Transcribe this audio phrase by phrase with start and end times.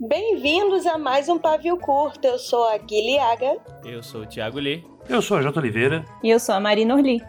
[0.00, 2.24] Bem-vindos a mais um Pavio Curto.
[2.24, 3.56] Eu sou a Guilhaga.
[3.84, 4.86] Eu sou o Thiago Lee.
[5.08, 6.04] Eu sou a Jota Oliveira.
[6.22, 7.20] E eu sou a Marina Orli.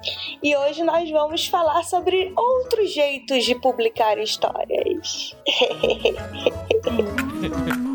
[0.44, 5.36] E hoje nós vamos falar sobre outros jeitos de publicar histórias.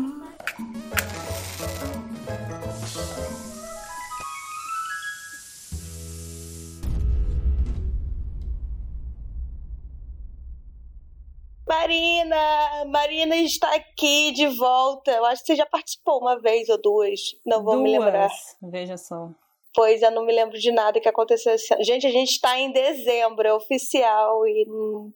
[12.35, 12.85] Marina!
[12.85, 15.11] Marina está aqui de volta.
[15.11, 17.19] Eu acho que você já participou uma vez ou duas.
[17.45, 17.83] Não vou Duas.
[17.83, 18.29] me lembrar.
[18.61, 19.29] Veja só.
[19.73, 21.83] Pois eu não me lembro de nada que aconteceu esse ano.
[21.83, 24.65] Gente, a gente está em dezembro, é oficial, e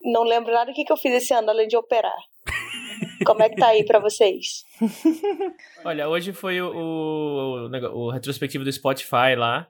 [0.03, 2.17] não lembro nada do que, que eu fiz esse ano, além de operar.
[3.25, 4.65] Como é que tá aí pra vocês?
[5.85, 9.70] Olha, hoje foi o, o, o retrospectivo do Spotify lá.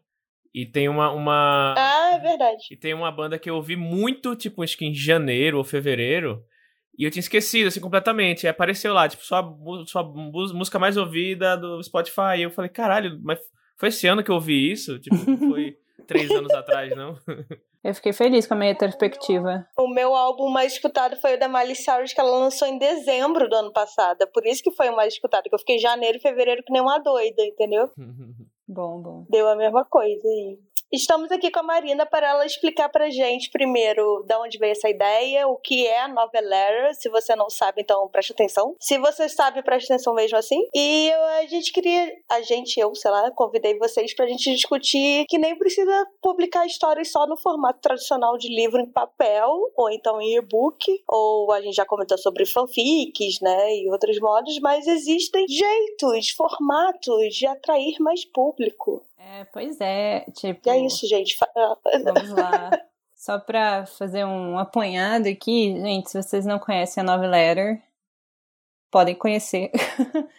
[0.54, 1.76] E tem uma, uma.
[1.78, 2.66] Ah, é verdade.
[2.72, 6.44] E tem uma banda que eu ouvi muito, tipo, acho que em janeiro ou fevereiro.
[7.00, 8.46] E eu tinha esquecido, assim, completamente.
[8.46, 9.42] Aí apareceu lá, tipo, sua,
[9.88, 12.36] sua música mais ouvida do Spotify.
[12.38, 13.40] E eu falei, caralho, mas
[13.78, 15.00] foi esse ano que eu ouvi isso?
[15.00, 17.18] Tipo, não foi três anos atrás, não?
[17.82, 19.66] Eu fiquei feliz com a minha retrospectiva.
[19.78, 23.48] O meu álbum mais escutado foi o da Miley Cyrus, que ela lançou em dezembro
[23.48, 24.22] do ano passado.
[24.22, 26.62] É Por isso que foi o mais escutado, que eu fiquei em janeiro e fevereiro
[26.62, 27.90] que nem uma doida, entendeu?
[28.72, 29.26] Bom, bom.
[29.28, 30.60] Deu a mesma coisa aí.
[30.92, 34.90] Estamos aqui com a Marina para ela explicar pra gente primeiro de onde veio essa
[34.90, 36.96] ideia, o que é a Novelera.
[36.96, 38.76] Se você não sabe, então preste atenção.
[38.80, 40.68] Se você sabe, preste atenção mesmo assim.
[40.74, 45.38] E a gente queria, a gente, eu, sei lá, convidei vocês pra gente discutir que
[45.38, 50.38] nem precisa publicar histórias só no formato tradicional de livro em papel, ou então em
[50.38, 56.32] e-book, ou a gente já comentou sobre fanfics, né, e outros modos, mas existem jeitos,
[56.32, 59.04] formatos de atrair mais público.
[59.20, 60.68] É, pois é, tipo.
[60.68, 61.38] E é isso, gente.
[61.56, 62.72] Ah, Vamos lá.
[63.14, 67.84] Só pra fazer um apanhado aqui, gente, se vocês não conhecem a Nove Letter,
[68.90, 69.72] podem conhecer.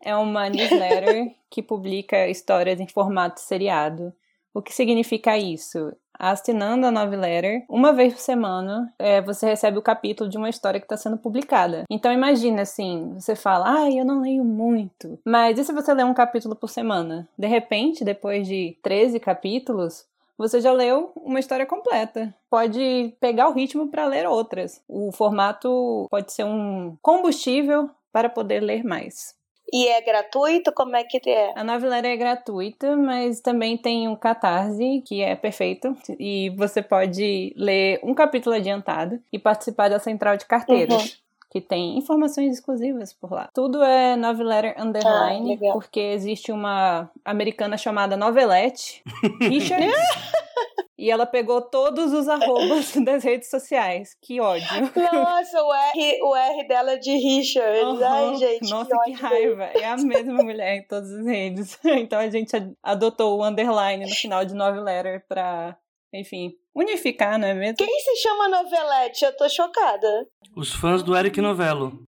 [0.00, 4.14] é uma newsletter que publica histórias em formato seriado.
[4.54, 5.94] O que significa isso?
[6.22, 10.48] Assinando a Nove Letter, uma vez por semana, é, você recebe o capítulo de uma
[10.48, 11.82] história que está sendo publicada.
[11.90, 15.18] Então imagina assim, você fala, ah, eu não leio muito.
[15.26, 17.28] Mas e se você ler um capítulo por semana?
[17.36, 20.06] De repente, depois de 13 capítulos,
[20.38, 22.32] você já leu uma história completa.
[22.48, 24.80] Pode pegar o ritmo para ler outras.
[24.88, 29.34] O formato pode ser um combustível para poder ler mais.
[29.72, 30.70] E é gratuito?
[30.72, 31.52] Como é que é?
[31.56, 35.96] A noveleira é gratuita, mas também tem o Catarse, que é perfeito.
[36.18, 41.02] E você pode ler um capítulo adiantado e participar da central de carteiras.
[41.02, 41.22] Uhum.
[41.50, 43.50] Que tem informações exclusivas por lá.
[43.52, 49.02] Tudo é Noveletter Underline, Ah, porque existe uma americana chamada Novelette,
[49.40, 49.84] Richard,
[51.04, 54.16] e ela pegou todos os arrobas das redes sociais.
[54.22, 54.66] Que ódio.
[55.12, 58.02] Nossa, o R, o R dela é de Richard.
[58.04, 58.36] Ai, Uhum.
[58.36, 58.70] gente.
[58.70, 59.64] Nossa, que, que raiva.
[59.64, 61.78] É a mesma mulher em todas as redes.
[61.84, 65.76] Então a gente ad- adotou o underline no final de nove letter pra,
[66.14, 67.76] enfim, unificar, não é mesmo?
[67.78, 69.24] Quem se chama Novelete?
[69.24, 70.26] Eu tô chocada.
[70.56, 72.02] Os fãs do Eric Novello.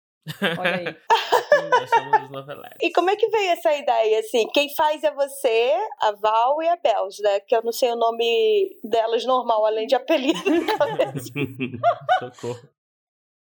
[0.59, 0.95] Olha aí.
[1.71, 2.77] Nós somos os noveletes.
[2.81, 4.47] E como é que veio essa ideia, assim?
[4.53, 7.39] Quem faz é você, a Val e a Bels, né?
[7.39, 10.39] Que eu não sei o nome delas normal, além de apelido.
[12.19, 12.69] Socorro.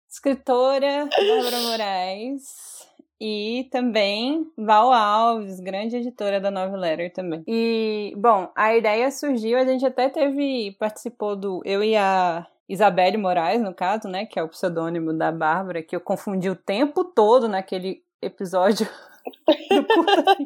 [0.09, 2.79] Escritora Bárbara Moraes.
[3.21, 7.43] E também Val Alves, grande editora da Nove Letter também.
[7.49, 13.17] E, bom, a ideia surgiu, a gente até teve, participou do, eu e a Isabelle
[13.17, 17.03] Moraes, no caso, né, que é o pseudônimo da Bárbara, que eu confundi o tempo
[17.03, 18.87] todo naquele episódio
[19.71, 20.37] do Curta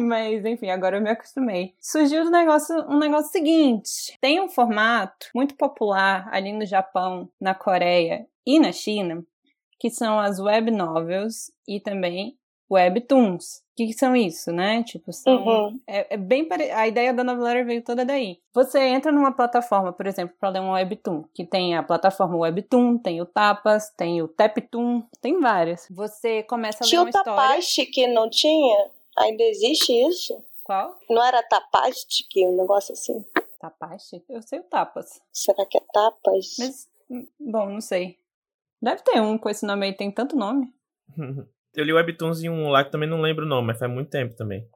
[0.00, 1.74] mas enfim, agora eu me acostumei.
[1.80, 7.54] Surgiu um negócio, um negócio seguinte: tem um formato muito popular ali no Japão, na
[7.54, 9.24] Coreia e na China,
[9.78, 12.38] que são as web novels e também
[12.70, 13.58] webtoons.
[13.72, 14.82] O que, que são isso, né?
[14.82, 15.36] Tipo, são.
[15.36, 15.80] Uhum.
[15.86, 16.70] É, é bem pare...
[16.70, 18.40] A ideia da noveleira veio toda daí.
[18.52, 22.98] Você entra numa plataforma, por exemplo, para ler um webtoon, que tem a plataforma Webtoon,
[22.98, 25.86] tem o Tapas, tem o Taptoon, tem várias.
[25.90, 27.32] Você começa a ler Tinha uma o história.
[27.34, 28.90] Tapastic, não tinha?
[29.18, 30.42] Ainda existe isso?
[30.64, 30.98] Qual?
[31.08, 33.24] Não era Tapastic, um negócio assim?
[33.58, 34.24] Tapaste?
[34.28, 35.20] Eu sei o Tapas.
[35.32, 36.56] Será que é Tapas?
[36.58, 38.18] Mas, hum, bom, não sei.
[38.80, 40.72] Deve ter um com esse nome aí, tem tanto nome.
[41.74, 44.10] Eu li Webtoons em um lá que também não lembro o nome, mas faz muito
[44.10, 44.66] tempo também.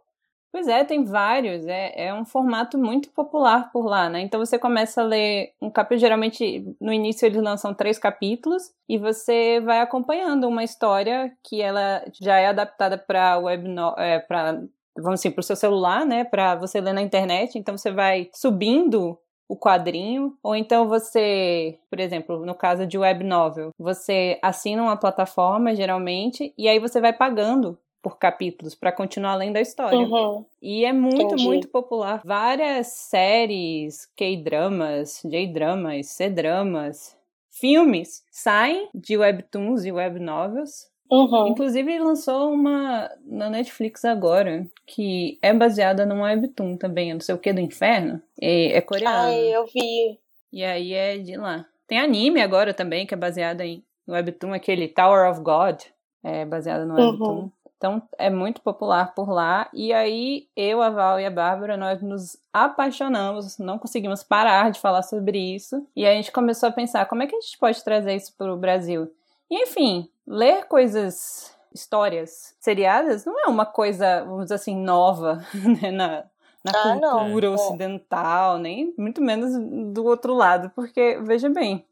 [0.52, 1.66] Pois é, tem vários.
[1.66, 4.20] É, é um formato muito popular por lá, né?
[4.20, 6.00] Então você começa a ler um capítulo.
[6.00, 12.04] Geralmente, no início, eles lançam três capítulos e você vai acompanhando uma história que ela
[12.20, 14.62] já é adaptada para web, no, é, para
[14.94, 16.22] vamos assim, para o seu celular, né?
[16.22, 17.58] Para você ler na internet.
[17.58, 19.18] Então você vai subindo
[19.48, 24.96] o quadrinho, ou então você, por exemplo, no caso de web novel, você assina uma
[24.96, 29.98] plataforma geralmente e aí você vai pagando por capítulos para continuar além da história.
[29.98, 30.44] Uhum.
[30.60, 31.44] E é muito, Entendi.
[31.44, 32.20] muito popular.
[32.24, 37.16] Várias séries, K-dramas, J-dramas, C-dramas,
[37.50, 40.90] filmes saem de webtoons e web novels.
[41.12, 41.48] Uhum.
[41.48, 47.34] Inclusive lançou uma na Netflix agora, que é baseada num webtoon também, eu não sei
[47.34, 48.22] o que do inferno.
[48.40, 49.16] É, é coreano.
[49.16, 50.18] Ai, eu vi.
[50.50, 51.66] E aí é de lá.
[51.86, 55.82] Tem anime agora também, que é baseado em webtoon, aquele Tower of God,
[56.24, 57.10] é baseado no Uhum.
[57.10, 57.50] webtoon.
[57.76, 59.68] Então é muito popular por lá.
[59.74, 64.80] E aí eu, a Val e a Bárbara, nós nos apaixonamos, não conseguimos parar de
[64.80, 65.86] falar sobre isso.
[65.94, 68.32] E aí a gente começou a pensar como é que a gente pode trazer isso
[68.38, 69.10] para o Brasil.
[69.52, 75.44] E enfim, ler coisas, histórias seriadas não é uma coisa, vamos dizer assim, nova
[75.82, 76.24] né, na,
[76.64, 77.18] na Ah, não.
[77.26, 77.50] cultura É.
[77.50, 79.52] ocidental, nem muito menos
[79.92, 81.84] do outro lado, porque veja bem,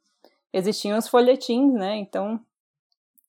[0.52, 1.96] existiam os folhetins, né?
[1.96, 2.40] Então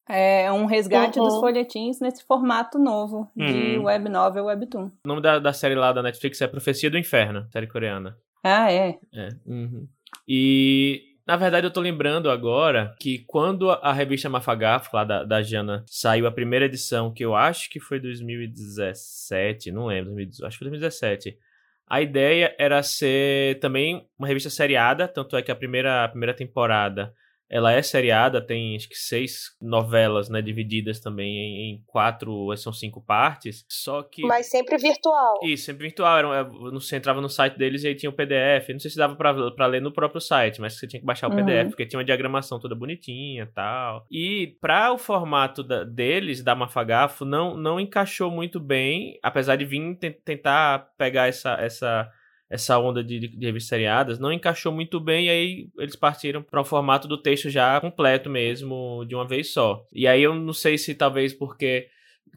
[0.08, 1.26] é um resgate Uhum.
[1.26, 3.84] dos folhetins nesse formato novo de Uhum.
[3.84, 4.92] web novel, webtoon.
[5.06, 8.18] O nome da, da série lá da Netflix é Profecia do Inferno, série coreana.
[8.44, 8.98] Ah, é.
[9.14, 9.30] É.
[9.46, 9.88] uhum.
[10.28, 15.42] E, na verdade, eu tô lembrando agora que quando a, revista Mafagafo, lá da, da
[15.42, 20.58] Jana, saiu a primeira edição, que eu acho que foi 2017, não lembro, 2018, acho
[20.58, 21.38] que foi 2017.
[21.88, 26.34] A ideia era ser também uma revista seriada, tanto é que a primeira, a primeira
[26.34, 27.14] temporada
[27.52, 32.56] ela é seriada, tem acho que seis novelas, né, divididas também em, em quatro, ou
[32.56, 33.66] são cinco partes.
[33.70, 35.34] Só que Mas sempre virtual.
[35.44, 36.18] isso, sempre virtual.
[36.18, 38.70] Era, é, você entrava no site deles e aí tinha o PDF.
[38.72, 41.28] Não sei se dava pra, pra ler no próprio site, mas você tinha que baixar
[41.28, 41.36] o Uhum.
[41.46, 44.06] PDF, porque tinha uma diagramação toda bonitinha e tal.
[44.10, 49.66] E pra o formato da- deles, da Mafagafo, não, não encaixou muito bem, apesar de
[49.66, 51.54] vir ten- tentar pegar essa.
[51.60, 52.10] essa
[52.52, 56.60] essa onda de, de, revistas seriadas não encaixou muito bem e aí eles partiram para
[56.60, 59.88] o formato do texto já completo mesmo de uma vez só.
[59.94, 61.88] E aí eu não sei se talvez porque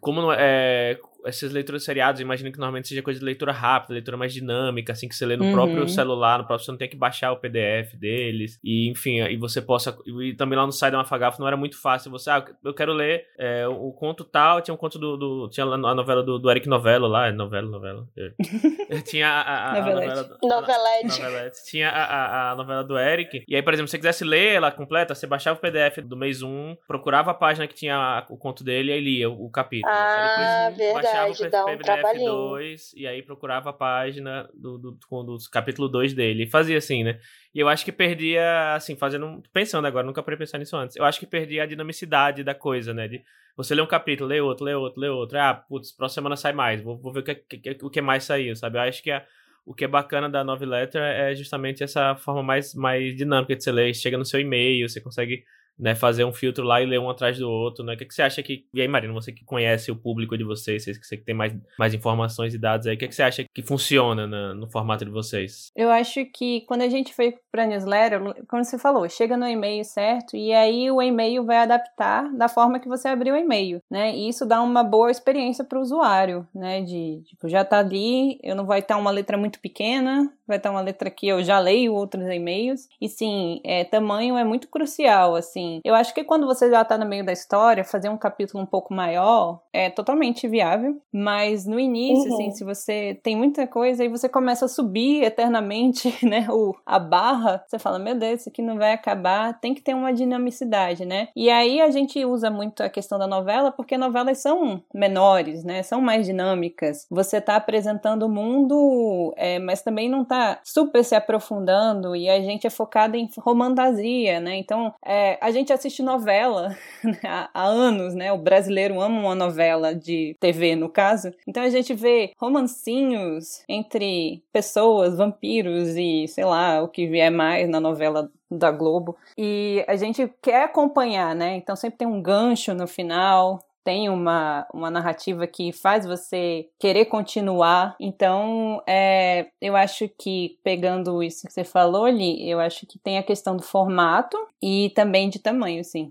[0.01, 4.17] como não é, essas leituras seriadas, imagino que normalmente seja coisa de leitura rápida, leitura
[4.17, 5.53] mais dinâmica, assim, que você lê no Uhum.
[5.53, 9.37] próprio celular, no próprio, você não tem que baixar o PDF deles, e enfim, e
[9.37, 12.45] você possa, e também lá no site da Mafagafo não era muito fácil, você, ah,
[12.65, 16.23] eu quero ler é, o conto tal, tinha um conto do, do tinha a novela
[16.23, 18.33] do, do Eric Novello lá, é novela, novela, é.
[19.03, 20.07] tinha a, a, a Novelete.
[20.07, 20.25] novela...
[20.25, 21.23] do- Novelete.
[21.23, 21.57] Novelete.
[21.67, 23.45] Tinha a, a, a novela do Eric.
[23.49, 26.17] E aí, por exemplo, se você quisesse ler ela completa, você baixava o PDF do
[26.17, 29.51] mês 1, procurava a página que tinha o conto dele e aí lia o, o
[29.51, 29.93] capítulo.
[29.93, 32.25] Ah, aí depois baixava o um PDF.
[32.25, 36.45] 2 e aí procurava a página do, do, com- do capítulo 2 dele.
[36.45, 37.19] E fazia assim, né?
[37.55, 39.43] E eu acho que perdia, assim, fazendo.
[39.53, 40.97] Pensando agora, nunca parei pensar nisso antes.
[40.97, 43.09] Eu acho que perdia a dinamicidade da coisa, né?
[43.09, 43.23] De
[43.57, 45.39] você lê um capítulo, lê outro, lê outro, lê outro.
[45.39, 46.83] Ah, putz, próxima semana sai mais.
[46.83, 48.79] Vou, vou ver o que, que- o que mais saiu, sabe?
[48.79, 49.25] Eu acho que a,
[49.65, 53.63] o que é bacana da Nove Letter é justamente essa forma mais, mais dinâmica de
[53.63, 53.95] você ler.
[53.95, 55.45] Chega no seu e-mail, você consegue
[55.79, 57.95] né, fazer um filtro lá e ler um atrás do outro, né?
[57.95, 58.65] O que, que você acha que.
[58.73, 61.35] E aí, Marina, você que conhece o público de vocês, vocês que você que tem
[61.35, 64.69] mais, mais informações e dados aí, o que, que você acha que funciona na- no
[64.69, 65.71] formato de vocês?
[65.75, 69.85] Eu acho que quando a gente foi para newsletter, como você falou, chega no e-mail
[69.85, 74.15] certo e aí o e-mail vai adaptar da forma que você abriu o e-mail, né?
[74.15, 76.83] E isso dá uma boa experiência para o usuário, né?
[76.83, 80.71] De tipo já tá ali, eu não vai estar uma letra muito pequena, vai estar
[80.71, 85.35] uma letra que eu já leio outros e-mails e sim, é, tamanho é muito crucial,
[85.35, 85.64] assim.
[85.85, 88.67] Eu acho que quando você já tá no meio da história, fazer um capítulo um
[88.67, 92.35] pouco maior é totalmente viável, mas no início, Uhum.
[92.35, 96.99] assim, se você tem muita coisa e você começa a subir eternamente, né, o, a
[97.01, 101.05] barra, você fala, meu Deus, isso aqui não vai acabar, tem que ter uma dinamicidade,
[101.05, 101.29] né?
[101.35, 105.83] E aí a gente usa muito a questão da novela, porque novelas são menores, né,
[105.83, 107.07] são mais dinâmicas.
[107.11, 112.41] Você tá apresentando o mundo, é, mas também não tá super se aprofundando e a
[112.41, 114.57] gente é focado em romantasia, né?
[114.57, 116.69] Então, é, a gente assiste novela
[117.03, 118.33] né, há, há anos, né?
[118.33, 119.64] O brasileiro ama uma novela
[119.95, 121.33] de TV, no caso.
[121.47, 127.69] Então a gente vê romancinhos entre pessoas, vampiros e sei lá, o que vier mais
[127.69, 129.17] na novela da Globo.
[129.37, 131.57] E a gente quer acompanhar, né?
[131.57, 133.61] Então sempre tem um gancho no final.
[133.85, 137.95] Tem uma, uma narrativa que faz você querer continuar.
[138.01, 143.19] Então, é, eu acho que, pegando isso que você falou ali, eu acho que tem
[143.19, 146.11] a questão do formato e também de tamanho, sim.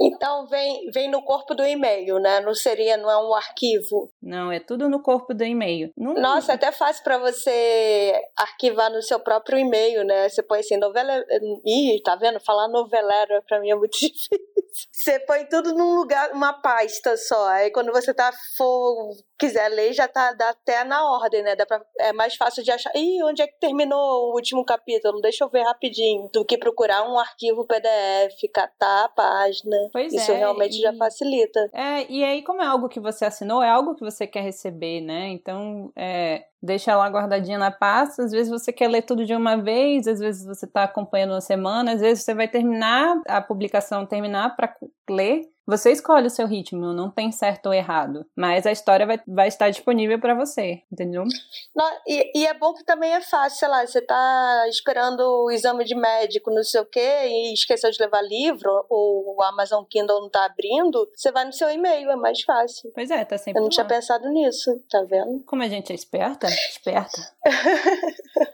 [0.00, 2.40] Então vem, vem no corpo do e-mail, né?
[2.40, 4.10] Não seria, não é um arquivo.
[4.22, 5.92] Não, é tudo no corpo do e-mail.
[5.96, 10.28] Não, Nossa, é até fácil para você arquivar no seu próprio e-mail, né?
[10.28, 11.24] Você põe assim, novela.
[11.64, 12.40] Ih, tá vendo?
[12.40, 14.38] Falar novelera pra mim é muito difícil.
[14.92, 17.48] Você põe tudo num lugar, uma pasta só.
[17.48, 21.54] Aí quando você tá for, quiser ler, já tá dá até na ordem, né?
[21.56, 22.90] Dá pra, é mais fácil de achar.
[22.94, 23.98] Ih, onde é que terminou
[24.30, 25.20] o último capítulo?
[25.20, 26.28] Deixa eu ver rapidinho.
[26.32, 29.76] Do que procurar um arquivo PDF, catar a página.
[29.92, 31.70] Pois Isso é, realmente e- já facilita.
[31.72, 35.00] É, e aí, como é algo que você assinou, é algo que você quer receber,
[35.00, 35.28] né?
[35.28, 38.22] Então, é, deixa lá guardadinha na pasta.
[38.24, 41.40] Às vezes você quer ler tudo de uma vez, às vezes você tá acompanhando uma
[41.40, 44.74] semana, às vezes você vai terminar a publicação, terminar para
[45.08, 45.42] ler.
[45.66, 48.26] Você escolhe o seu ritmo, não tem certo ou errado.
[48.36, 51.24] Mas a história vai, vai estar disponível para você, entendeu?
[51.74, 55.50] Não, e, e é bom que também é fácil, sei lá, você tá esperando o
[55.50, 59.84] exame de médico, não sei o quê, e esqueceu de levar livro, ou o Amazon
[59.84, 62.90] Kindle não tá abrindo, você vai no seu e-mail, é mais fácil.
[62.94, 63.70] Pois é, tá sempre Eu não lá.
[63.70, 65.42] tinha pensado nisso, tá vendo?
[65.44, 67.20] Como a gente é esperta, esperta.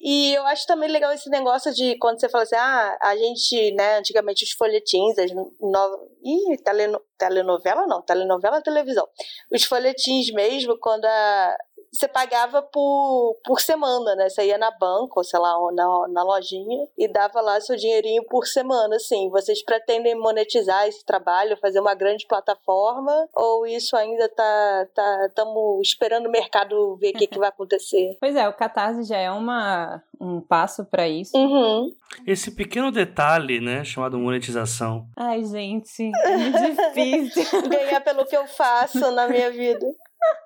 [0.00, 3.72] E eu acho também legal esse negócio de quando você fala assim, ah, a gente,
[3.72, 6.10] né, antigamente os folhetins, as no...
[6.22, 7.00] Ih, teleno...
[7.18, 9.06] telenovela não, telenovela é televisão.
[9.52, 11.56] Os folhetins mesmo, quando a...
[11.92, 14.28] você pagava por, por semana, né?
[14.28, 18.24] Você ia na banca, ou sei lá, na, na lojinha, e dava lá seu dinheirinho
[18.24, 19.28] por semana, assim.
[19.28, 25.80] Vocês pretendem monetizar esse trabalho, fazer uma grande plataforma, ou isso ainda tá, tá, estamos
[25.86, 28.16] esperando o mercado ver o que, que vai acontecer?
[28.20, 31.36] Pois é, o Catarse já é uma, um passo para isso.
[31.36, 31.92] Uhum.
[32.26, 37.68] Esse pequeno detalhe, né, chamado monetização, Ai, gente, é difícil.
[37.68, 39.86] ganhar pelo que eu faço na minha vida.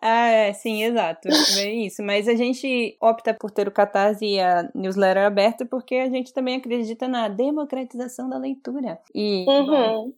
[0.00, 1.28] Ah, é, sim, exato.
[1.58, 2.02] É isso.
[2.02, 6.32] Mas a gente opta por ter o Catarse e a newsletter aberta porque a gente
[6.32, 8.98] também acredita na democratização da leitura.
[9.14, 10.14] E, bom, Uhum.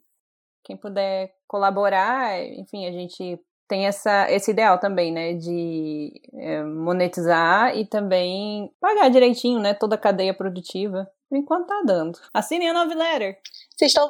[0.64, 3.38] quem puder colaborar, enfim, a gente
[3.68, 9.96] tem essa, esse ideal também, né, de é, monetizar e também pagar direitinho, né, toda
[9.96, 11.10] a cadeia produtiva.
[11.28, 12.16] Por enquanto tá dando.
[12.32, 13.38] Assinem a Noviletter.
[13.76, 14.08] Vocês estão.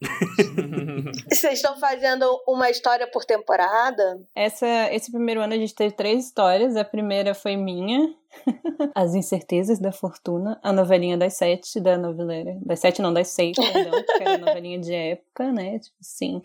[1.30, 4.20] Vocês estão fazendo uma história por temporada?
[4.34, 6.76] Essa, esse primeiro ano a gente teve três histórias.
[6.76, 8.14] A primeira foi minha,
[8.94, 12.56] As Incertezas da Fortuna, a novelinha das sete da noveleira.
[12.64, 15.78] Das sete, não, das seis, perdão, porque era novelinha de época, né?
[15.78, 16.42] Tipo assim.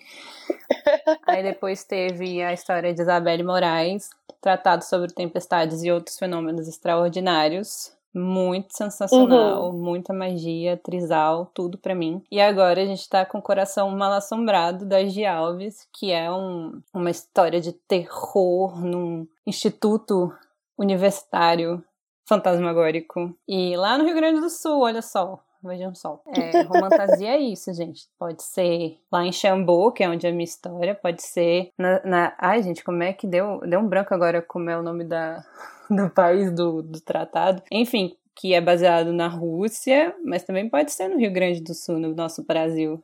[1.27, 7.93] Aí depois teve a história de Isabelle Moraes, tratado sobre tempestades e outros fenômenos extraordinários.
[8.13, 12.21] Muito sensacional, muita magia, trisal, tudo pra mim.
[12.29, 16.29] E agora a gente tá com o Coração Mal Assombrado das de Alves, que é
[16.31, 20.33] um, uma história de terror num instituto
[20.77, 21.81] universitário
[22.27, 23.33] fantasmagórico.
[23.47, 25.39] E lá no Rio Grande do Sul, olha só.
[25.63, 26.21] Vejam só.
[26.35, 28.07] É, romantasia é isso, gente.
[28.17, 30.95] Pode ser lá em Xambu, que é onde é a minha história.
[30.95, 32.01] Pode ser na.
[32.03, 32.35] na...
[32.37, 33.59] Ai, gente, como é que deu?
[33.61, 35.43] Deu um branco agora como é o nome da,
[35.89, 37.61] do país do, do tratado.
[37.71, 41.99] Enfim, que é baseado na Rússia, mas também pode ser no Rio Grande do Sul,
[41.99, 43.01] no nosso Brasil.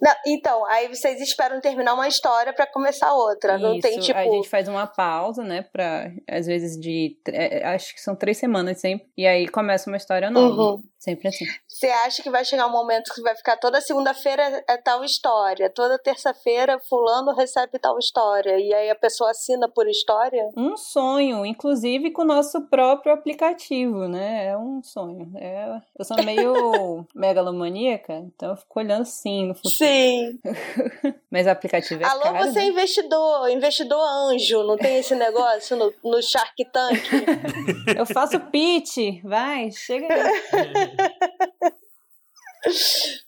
[0.00, 3.58] Não, então, aí vocês esperam terminar uma história pra começar outra.
[3.58, 4.18] Não tem Isso, tipo.
[4.18, 5.62] A gente faz uma pausa, né?
[5.72, 7.18] Pra, às vezes, de.
[7.28, 9.06] é, acho que são três semanas sempre.
[9.16, 10.62] E aí começa uma história nova.
[10.62, 10.82] Uhum.
[10.98, 11.44] Sempre assim.
[11.78, 15.70] Você acha que vai chegar um momento que vai ficar toda segunda-feira é tal história,
[15.70, 20.50] toda terça-feira fulano recebe tal história e aí a pessoa assina por história?
[20.56, 24.46] Um sonho, inclusive com o nosso próprio aplicativo, né?
[24.46, 25.30] É um sonho.
[25.36, 25.80] É...
[25.96, 29.76] Eu sou meio megalomaníaca, então eu fico olhando sim no futuro.
[29.76, 30.40] Sim.
[31.30, 32.68] Mas o aplicativo é Alô, caro, você é né?
[32.70, 37.04] investidor, investidor anjo, não tem esse negócio no, no Shark Tank?
[37.96, 41.67] Eu faço pitch, vai, chega aí.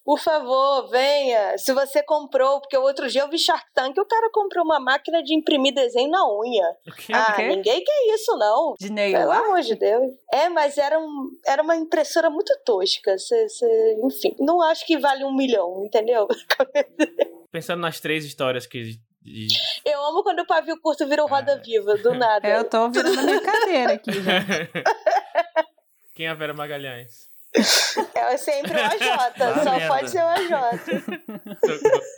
[0.04, 1.56] Por favor, venha.
[1.58, 4.80] Se você comprou, porque outro dia eu vi Shark Tank e o cara comprou uma
[4.80, 6.66] máquina de imprimir desenho na unha.
[6.66, 7.14] O?
[7.14, 8.74] Ah, ninguém quer isso, não.
[8.78, 10.12] De Pelo nail amor de Deus.
[10.32, 13.16] É, mas era, um, era uma impressora muito tosca.
[13.18, 16.26] Cê, cê- enfim, não acho que vale um milhão, entendeu?
[17.52, 18.98] Pensando nas três histórias que.
[19.84, 22.46] Eu amo quando o pavio curto vira o Roda Viva, do nada.
[22.48, 24.32] É, eu tô virando a minha cadeira aqui já.
[26.14, 27.29] Quem é a Vera Magalhães?
[27.54, 29.32] É sempre o AJ, Ah,
[29.64, 29.88] só merda.
[29.88, 30.50] pode ser o AJ.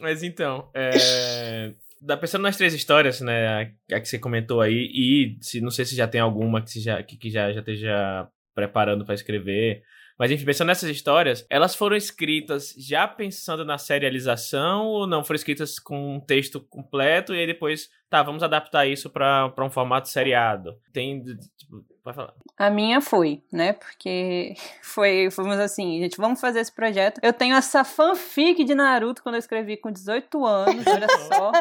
[0.00, 1.72] Mas então, é...
[2.00, 5.84] da- pensando nas três histórias, né, a, que você comentou aí, e se, não sei
[5.84, 9.82] se já tem alguma que, já, que, já, já esteja preparando pra escrever,
[10.18, 15.24] mas enfim, pensando nessas histórias, elas foram escritas já pensando na serialização ou não?
[15.24, 19.64] Foram escritas com um texto completo e aí depois, tá, vamos adaptar isso pra pra
[19.64, 20.78] um formato seriado?
[20.92, 21.20] Tem,
[21.56, 22.32] tipo, pode falar.
[22.56, 23.72] A minha foi, né?
[23.72, 27.20] Porque foi, fomos assim, gente, vamos fazer esse projeto.
[27.20, 31.52] Eu tenho essa fanfic de Naruto quando eu escrevi com 18 anos, olha só.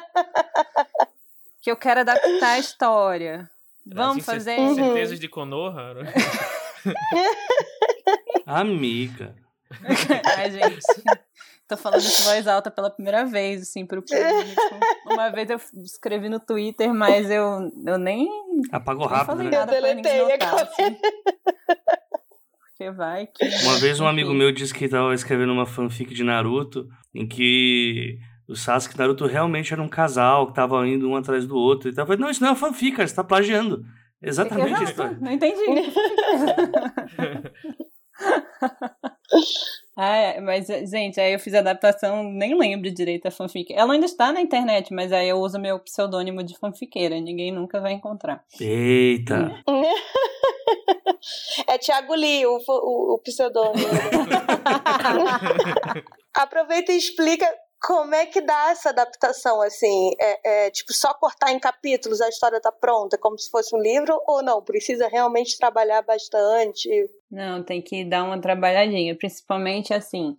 [1.60, 3.50] que eu quero adaptar a história.
[3.86, 4.56] Vamos fazer.
[4.76, 5.96] Certezas de Konoha?
[8.46, 9.36] amiga.
[10.38, 10.80] Ai, gente.
[11.68, 14.62] Tô falando isso em voz alta pela primeira vez, assim, pro público.
[15.08, 18.30] Uma vez eu escrevi no Twitter, mas eu, eu nem.
[18.72, 19.58] Apagou nem rápido, falei né?
[19.58, 20.98] nada Eu deletei notar, assim.
[22.60, 23.46] Porque vai que.
[23.64, 28.20] Uma vez um amigo meu disse que tava escrevendo uma fanfic de Naruto em que
[28.48, 31.90] o Sasuke e Naruto realmente eram um casal, que tava indo um atrás do outro
[31.90, 32.04] e tal.
[32.04, 33.86] Eu falei, não, isso não é uma fanfic, cara, você tá plagiando.
[34.22, 35.18] Exatamente história.
[35.20, 35.64] Não entendi.
[39.98, 43.74] ah, é, mas, gente, aí eu fiz a adaptação, nem lembro direito a fanfic.
[43.74, 47.20] Ela ainda está na internet, mas aí eu uso meu pseudônimo de fanfiqueira.
[47.20, 48.44] Ninguém nunca vai encontrar.
[48.60, 49.64] Eita.
[51.68, 53.88] É Thiago Lee, o, o, o pseudônimo.
[56.36, 57.48] Aproveita e explica
[57.84, 60.12] como é que dá essa adaptação, assim.
[60.20, 63.80] É, é, tipo, só cortar em capítulos, a história tá pronta, como se fosse um
[63.80, 64.64] livro, ou não?
[64.64, 66.90] Precisa realmente trabalhar bastante?
[67.30, 70.38] Não, tem que dar uma trabalhadinha, principalmente assim.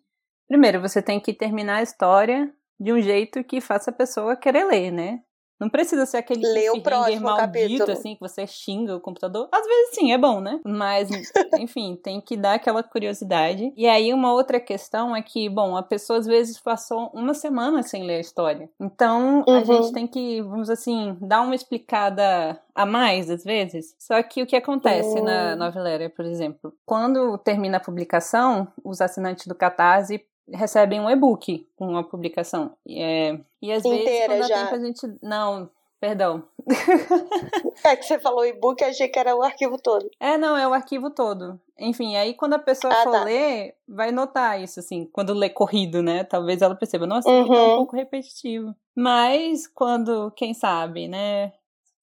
[0.49, 4.65] Primeiro, você tem que terminar a história de um jeito que faça a pessoa querer
[4.65, 5.21] ler, né?
[5.61, 7.93] Não precisa ser aquele Lê o próximo maldito, capítulo.
[7.93, 9.49] assim, que você xinga o computador.
[9.53, 10.61] Às vezes sim, é bom, né?
[10.65, 11.09] Mas,
[11.59, 13.73] enfim, tem que dar aquela curiosidade.
[13.77, 17.83] E aí, uma outra questão é que, bom, a pessoa às vezes passou uma semana
[17.83, 18.69] sem ler a história.
[18.81, 19.65] Então, a Uhum.
[19.65, 23.95] gente tem que, vamos assim, dar uma explicada a mais, às vezes.
[23.99, 25.57] Só que o que acontece na Hum.
[25.57, 26.75] Noveleira, por exemplo?
[26.85, 30.21] Quando termina a publicação, os assinantes do Catarse
[30.53, 32.77] recebem um e-book com a publicação.
[32.87, 34.65] E, é, e às vezes, Inteira quando dá já.
[34.65, 35.19] tempo, a gente...
[35.23, 35.71] Não,
[36.01, 36.45] perdão.
[37.85, 40.09] É que você falou e-book, achei que era o arquivo todo.
[40.19, 41.61] É, não, é o arquivo todo.
[41.79, 43.25] Enfim, aí quando a pessoa Ah, for tá.
[43.25, 46.25] ler, vai notar isso, assim, quando lê corrido, né?
[46.25, 47.77] Talvez ela perceba, nossa, tá um Uhum.
[47.77, 48.75] pouco repetitivo.
[48.97, 51.53] Mas quando, quem sabe, né,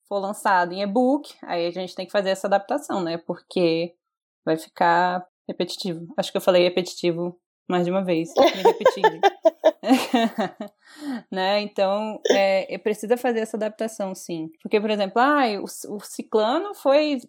[0.08, 3.18] for lançado em e-book, aí a gente tem que fazer essa adaptação, né?
[3.18, 3.96] Porque
[4.46, 6.14] vai ficar repetitivo.
[6.16, 9.20] Acho que eu falei repetitivo mais de uma vez, me repetindo.
[11.32, 11.62] né?
[11.62, 14.52] Então, é, é, precisa fazer essa adaptação, sim.
[14.62, 17.20] Porque, por exemplo, ah, o, o ciclano foi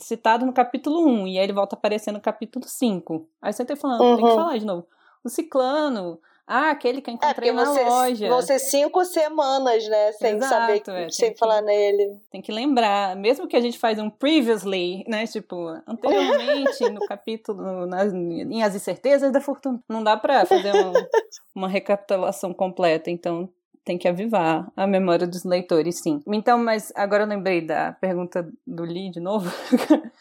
[0.00, 3.28] citado no capítulo 1 e aí ele volta a aparecer no capítulo 5.
[3.40, 4.34] Aí você tem, falando, tem que Uhum.
[4.36, 4.86] falar de novo.
[5.24, 8.28] O ciclano, ah, aquele que eu É, encontrei porque na você, loja.
[8.28, 10.12] vão ser cinco semanas, né?
[10.12, 12.18] Sem Exato, saber, é, sem que- falar nele.
[12.30, 15.26] Tem que lembrar, mesmo que a gente faz um previously, né?
[15.26, 19.80] Tipo, anteriormente no capítulo, nas, em As Incertezas da Fortuna.
[19.88, 21.08] Não dá pra fazer uma,
[21.54, 23.48] uma recapitulação completa, então
[23.86, 26.20] tem que avivar a memória dos leitores, sim.
[26.26, 29.48] Então, mas agora eu lembrei da pergunta do Lee de novo.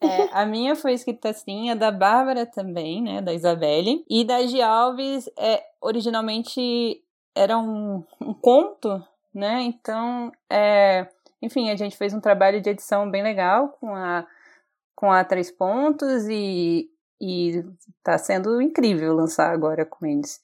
[0.00, 3.20] É, a minha foi escrita assim, a da Bárbara também, né?
[3.20, 4.04] Da Isabelle.
[4.08, 7.02] E da Gi Alves, é, originalmente
[7.34, 9.02] era um, um conto,
[9.34, 9.62] né?
[9.62, 11.08] Então, é,
[11.42, 14.24] enfim, a gente fez um trabalho de edição bem legal com a,
[14.94, 16.88] com a Três Pontos e,
[17.20, 17.64] e
[18.04, 20.40] tá sendo incrível lançar agora com eles.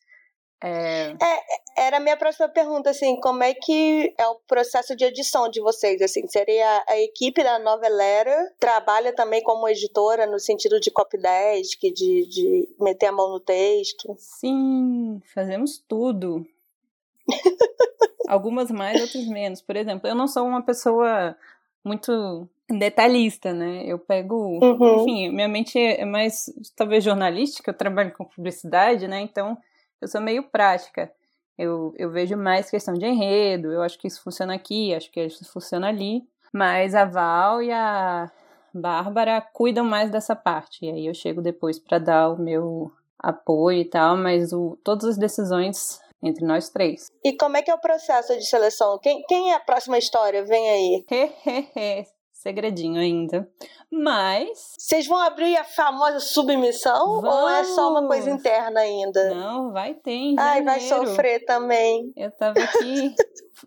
[0.64, 5.48] É, Era a minha próxima pergunta, assim, como é que é o processo de edição
[5.48, 6.00] de vocês?
[6.00, 12.26] Assim, seria a equipe da Novelera trabalha também como editora no sentido de copydesk, de,
[12.26, 14.14] de meter a mão no texto?
[14.18, 16.46] sim, fazemos tudo.
[18.28, 19.60] Algumas mais, outras menos.
[19.60, 21.36] Por exemplo, eu não sou uma pessoa
[21.84, 23.84] muito detalhista, né?
[23.86, 24.58] Eu pego.
[24.62, 25.02] Uhum.
[25.02, 26.46] Enfim, minha mente é mais,
[26.76, 29.20] talvez, jornalística, eu trabalho com publicidade, né?
[29.20, 29.58] Então,
[30.02, 31.10] eu sou meio prática.
[31.56, 35.20] Eu, eu vejo mais questão de enredo, eu acho que isso funciona aqui, acho que
[35.20, 36.22] isso funciona ali.
[36.52, 38.30] Mas a Val e a
[38.74, 40.84] Bárbara cuidam mais dessa parte.
[40.84, 45.04] E aí eu chego depois para dar o meu apoio e tal, mas o, todas
[45.10, 47.06] as decisões entre nós três.
[47.24, 48.98] E como é que é o processo de seleção?
[48.98, 50.44] Quem, quem é a próxima história?
[50.44, 52.06] Vem aí.
[52.42, 53.48] Segredinho ainda.
[53.88, 58.40] Mas Vocês vão abrir a famosa submissão ou é só uma coisa Vamos.
[58.40, 59.32] interna ainda?
[59.32, 62.12] não, vai ter em Ai, vai sofrer também.
[62.16, 63.14] Eu tava aqui,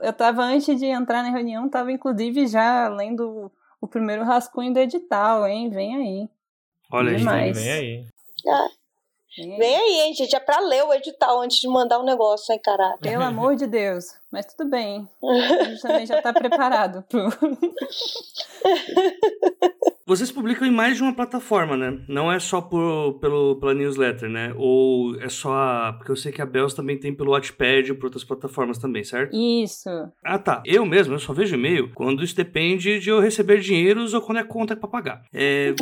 [0.01, 4.79] eu tava antes de entrar na reunião, tava inclusive já lendo o primeiro rascunho do
[4.79, 5.69] edital, hein?
[5.69, 6.29] Vem aí.
[6.91, 7.15] Olha.
[7.15, 7.57] Demais.
[7.57, 8.05] Vem aí.
[8.43, 8.69] Vem
[9.37, 10.35] Vem aí, hein, gente.
[10.35, 12.99] É pra ler o edital antes de mandar o negócio, hein, caralho.
[12.99, 14.05] Pelo amor de Deus.
[14.31, 15.07] Mas tudo bem.
[15.23, 17.29] A gente também já tá preparado pro.
[20.07, 21.99] Vocês publicam em mais de uma plataforma, né?
[22.07, 24.53] Não é só por, pelo, pela newsletter, né?
[24.55, 25.93] Ou é só a...
[25.93, 29.03] Porque eu sei que a Bells também tem pelo Watchpad e por outras plataformas também,
[29.03, 29.35] certo?
[29.35, 29.89] Isso.
[30.23, 30.61] Ah, tá.
[30.63, 34.37] Eu mesmo, eu só vejo e-mail quando isso depende de eu receber dinheiros ou quando
[34.37, 35.23] é conta pra pagar.
[35.33, 35.73] É,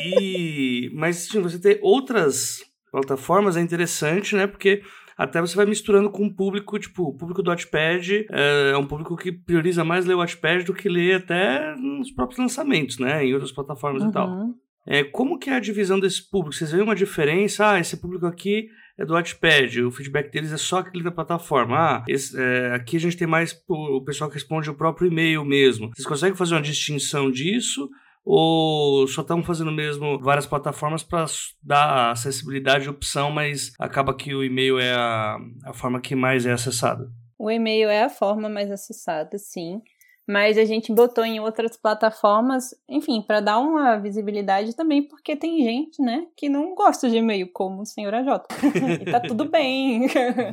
[0.00, 0.88] e...
[0.94, 2.60] Mas, sim, você ter outras
[2.94, 4.46] plataformas é interessante, né?
[4.46, 4.82] Porque
[5.18, 8.86] até você vai misturando com o público, tipo, o público do Watchpad é, é um
[8.86, 13.24] público que prioriza mais ler o Watchpad do que ler até nos próprios lançamentos, né?
[13.24, 14.28] Em outras plataformas e tal.
[14.28, 14.54] Uhum.
[14.86, 16.54] É, como que é a divisão desse público?
[16.54, 17.72] Vocês veem uma diferença?
[17.72, 21.76] Ah, esse público aqui é do Wattpad, o feedback deles é só aquele da plataforma.
[21.76, 25.44] Ah, esse, é, aqui a gente tem mais o pessoal que responde o próprio e-mail
[25.44, 25.90] mesmo.
[25.94, 27.88] Vocês conseguem fazer uma distinção disso?
[28.24, 31.26] Ou só estão fazendo mesmo várias plataformas para
[31.62, 36.46] dar acessibilidade e opção, mas acaba que o e-mail é a, a forma que mais
[36.46, 37.10] é acessada?
[37.38, 39.82] O e-mail é a forma mais acessada, sim
[40.26, 45.62] mas a gente botou em outras plataformas, enfim, para dar uma visibilidade também, porque tem
[45.62, 48.28] gente, né, que não gosta de e-mail, como o senhor AJ.
[49.02, 50.06] e tá tudo bem.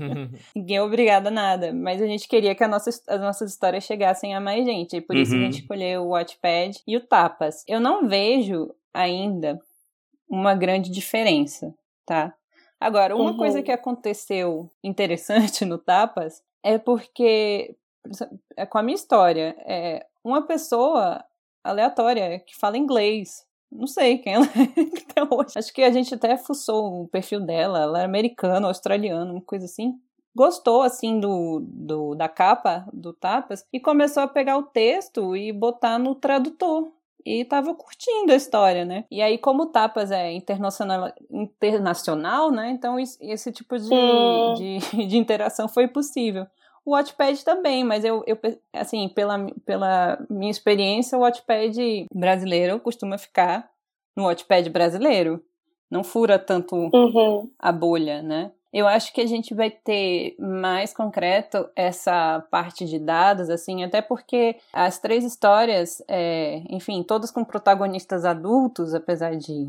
[0.56, 4.36] Ninguém é obrigado a nada, mas a gente queria que nossa, as nossas histórias chegassem
[4.36, 5.42] a mais gente, e por isso uhum.
[5.42, 7.64] a gente escolheu o Watchpad e o Tapas.
[7.68, 9.60] Eu não vejo ainda
[10.30, 11.74] uma grande diferença,
[12.06, 12.34] tá?
[12.80, 13.38] Agora, uma uhum.
[13.38, 17.76] coisa que aconteceu interessante no Tapas é porque
[18.70, 19.56] com a minha história.
[19.60, 21.24] É uma pessoa
[21.64, 23.46] aleatória que fala inglês.
[23.72, 25.54] Não sei quem ela é até hoje.
[25.56, 27.80] Acho que a gente até fuçou o perfil dela.
[27.80, 29.94] Ela é americana, australiana, uma coisa assim.
[30.36, 35.52] Gostou, assim, do, do da capa do Tapas e começou a pegar o texto e
[35.52, 36.90] botar no tradutor
[37.26, 39.06] e tava curtindo a história, né?
[39.10, 42.72] E aí, como o Tapas é internacional, internacional né?
[42.72, 43.90] Então, esse tipo de,
[44.56, 46.48] de, de, interação foi possível.
[46.86, 48.38] O Watchpad também, mas eu, eu
[48.74, 53.70] assim, pela, pela minha experiência, o Watchpad brasileiro costuma ficar
[54.16, 55.44] no Watchpad brasileiro.
[55.90, 57.52] Não fura tanto uhum.
[57.60, 58.52] a bolha, né?
[58.74, 64.02] Eu acho que a gente vai ter mais concreto essa parte de dados, assim, até
[64.02, 69.68] porque as três histórias, é, enfim, todas com protagonistas adultos, apesar de,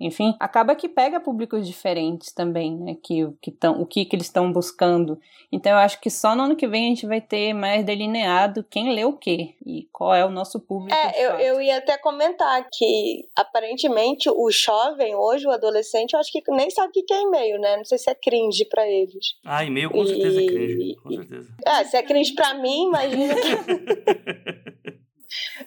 [0.00, 4.26] enfim, acaba que pega públicos diferentes também, né, que, que tão, o que, que eles
[4.26, 5.20] estão buscando.
[5.52, 8.64] Então eu acho que só no ano que vem a gente vai ter mais delineado
[8.68, 10.96] quem lê o quê e qual é o nosso público.
[10.96, 16.32] É, eu, eu ia até comentar que aparentemente o jovem hoje, o adolescente, eu acho
[16.32, 17.76] que nem sabe o que é e-mail, né?
[17.76, 19.34] Não sei se é cringe para eles.
[19.44, 20.46] Ah, e-mail com certeza é e...
[20.46, 21.54] é cringe, com certeza.
[21.66, 23.34] Ah, se é cringe para mim, imagina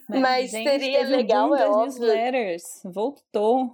[0.07, 1.81] Mas, Mas seria legal, é óbvio.
[1.85, 2.63] newsletters.
[2.83, 3.71] Voltou.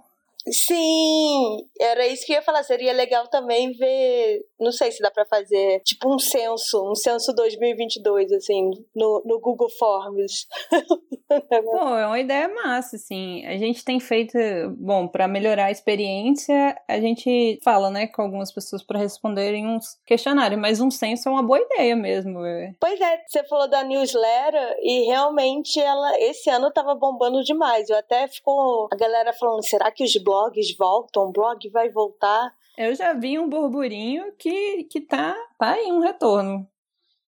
[0.48, 2.62] Sim, era isso que eu ia falar.
[2.64, 4.40] Seria legal também ver.
[4.62, 9.40] Não sei se dá para fazer tipo um censo, um censo 2022, assim, no, no
[9.40, 10.46] Google Forms.
[11.28, 13.44] Pô, é uma ideia massa, assim.
[13.46, 14.36] A gente tem feito,
[14.78, 19.98] bom, para melhorar a experiência, a gente fala, né, com algumas pessoas para responderem uns
[20.06, 22.44] questionários, mas um censo é uma boa ideia mesmo.
[22.44, 22.72] É.
[22.78, 27.88] Pois é, você falou da newsletter e realmente ela esse ano tava bombando demais.
[27.88, 32.52] Eu até ficou a galera falando, será que os blogs voltam, o blog vai voltar.
[32.76, 36.66] Eu já vi um burburinho que, que tá, tá aí um retorno.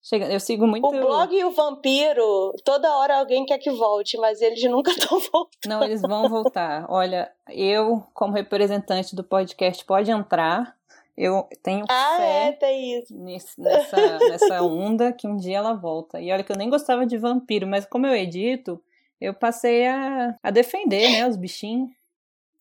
[0.03, 0.87] Chega, eu sigo muito.
[0.87, 5.19] O blog e o vampiro, toda hora alguém quer que volte, mas eles nunca estão
[5.19, 5.67] voltando.
[5.67, 6.87] Não, eles vão voltar.
[6.89, 10.77] Olha, eu, como representante do podcast, pode entrar.
[11.17, 13.13] Eu tenho ah, fé é, tem isso.
[13.19, 16.21] Nesse, nessa, nessa onda que um dia ela volta.
[16.21, 18.81] E olha que eu nem gostava de vampiro, mas como eu edito,
[19.21, 21.91] eu passei a, a defender, né, os bichinhos.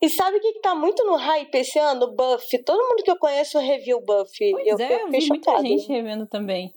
[0.02, 2.16] E sabe o que, que tá muito no hype esse ano?
[2.16, 2.60] Buffy.
[2.64, 4.52] Todo mundo que eu conheço review Buffy.
[4.52, 6.74] Pois eu, é, eu vi muita gente revendo também.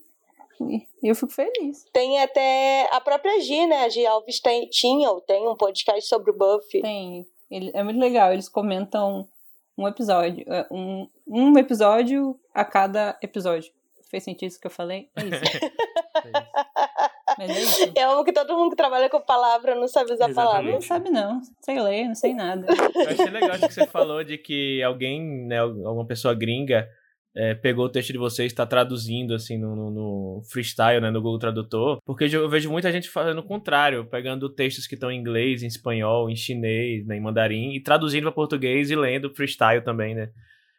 [1.02, 1.84] E eu fico feliz.
[1.92, 3.84] Tem até a própria G, né?
[3.84, 6.82] A G Alves tem, tinha ou tem um podcast sobre o Buffy.
[6.82, 7.26] Tem.
[7.50, 8.32] Ele, é muito legal.
[8.32, 9.28] Eles comentam
[9.76, 10.44] um episódio.
[10.52, 13.72] É, um, um episódio a cada episódio.
[14.10, 15.08] Fez sentido isso que eu falei?
[15.16, 15.40] É isso.
[17.40, 17.92] Mas é isso.
[17.96, 20.70] Eu amo que todo mundo que trabalha com palavra não sabe usar palavra.
[20.70, 21.40] Não sabe, não.
[21.64, 22.66] Sei ler, não sei nada.
[22.68, 26.86] Eu achei legal que você falou de que alguém, né, alguma pessoa gringa,
[27.34, 31.10] é, pegou o texto de vocês e está traduzindo assim no, no, no, freestyle, né,
[31.10, 35.10] no Google Tradutor, porque eu vejo muita gente fazendo o contrário, pegando textos que estão
[35.10, 39.34] em inglês, em espanhol, em chinês, né, em mandarim e traduzindo para português e lendo
[39.34, 40.28] freestyle também, né?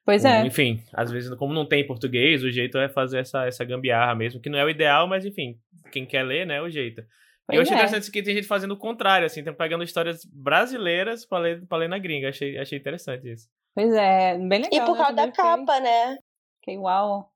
[0.05, 0.45] Pois é.
[0.45, 4.41] Enfim, às vezes, como não tem português, o jeito é fazer essa, essa gambiarra mesmo,
[4.41, 5.59] que não é o ideal, mas enfim,
[5.91, 7.03] quem quer ler, né, é o jeito.
[7.45, 7.77] Pois e eu achei é.
[7.77, 11.77] interessante que tem gente fazendo o contrário, assim, tem pegando histórias brasileiras para ler, pra
[11.77, 12.29] ler na gringa.
[12.29, 13.47] Achei, achei interessante isso.
[13.75, 14.69] Pois é, bem legal.
[14.71, 14.97] E por né?
[14.97, 16.17] causa da capa, né?
[16.59, 17.29] Fiquei uau.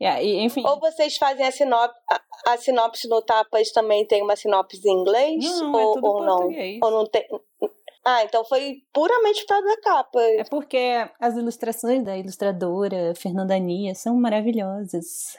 [0.00, 0.62] Yeah, e, enfim.
[0.66, 4.92] Ou vocês fazem a sinopse, a, a, sinopse no Tapas também tem uma sinopse em
[4.92, 5.42] inglês?
[5.42, 6.50] Não, ou, é tudo ou não?
[6.82, 7.26] Ou não tem.
[8.08, 10.20] Ah, então foi puramente por causa da capa.
[10.20, 10.78] É porque
[11.18, 15.36] as ilustrações da ilustradora Fernanda Nia são maravilhosas.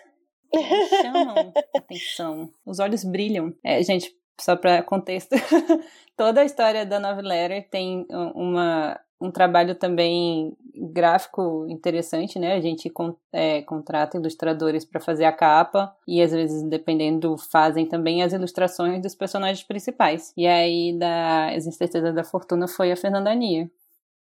[1.02, 2.52] Chamam atenção.
[2.66, 3.56] Os olhos brilham.
[3.64, 5.34] É, gente, só para contexto,
[6.18, 12.54] toda a história da Love Letter tem uma, um trabalho também gráfico interessante, né?
[12.54, 12.92] A gente
[13.32, 19.02] é, contrata ilustradores para fazer a capa e às vezes, dependendo, fazem também as ilustrações
[19.02, 20.34] dos personagens principais.
[20.36, 23.70] E aí, da As Incertezas da Fortuna foi a Fernanda Nia.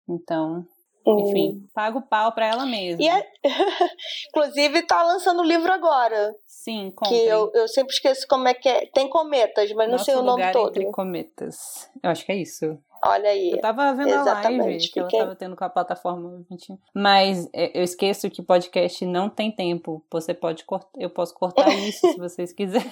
[0.07, 0.65] Então,
[1.05, 3.03] enfim, paga o pau pra ela mesma.
[3.03, 3.27] É...
[4.29, 6.35] Inclusive, tá lançando o livro agora.
[6.45, 7.21] Sim, comprem.
[7.21, 8.85] Que eu, eu sempre esqueço como é que é.
[8.93, 10.69] Tem cometas, mas Nosso não sei o nome todo.
[10.69, 11.89] Entre cometas.
[12.03, 12.77] Eu acho que é isso.
[13.03, 13.51] Olha aí.
[13.51, 14.61] Eu tava vendo Exatamente.
[14.61, 16.45] a live que ela tava tendo com a plataforma.
[16.93, 20.05] Mas é, eu esqueço que podcast não tem tempo.
[20.11, 20.91] Você pode cortar.
[20.97, 22.91] Eu posso cortar isso se vocês quiserem.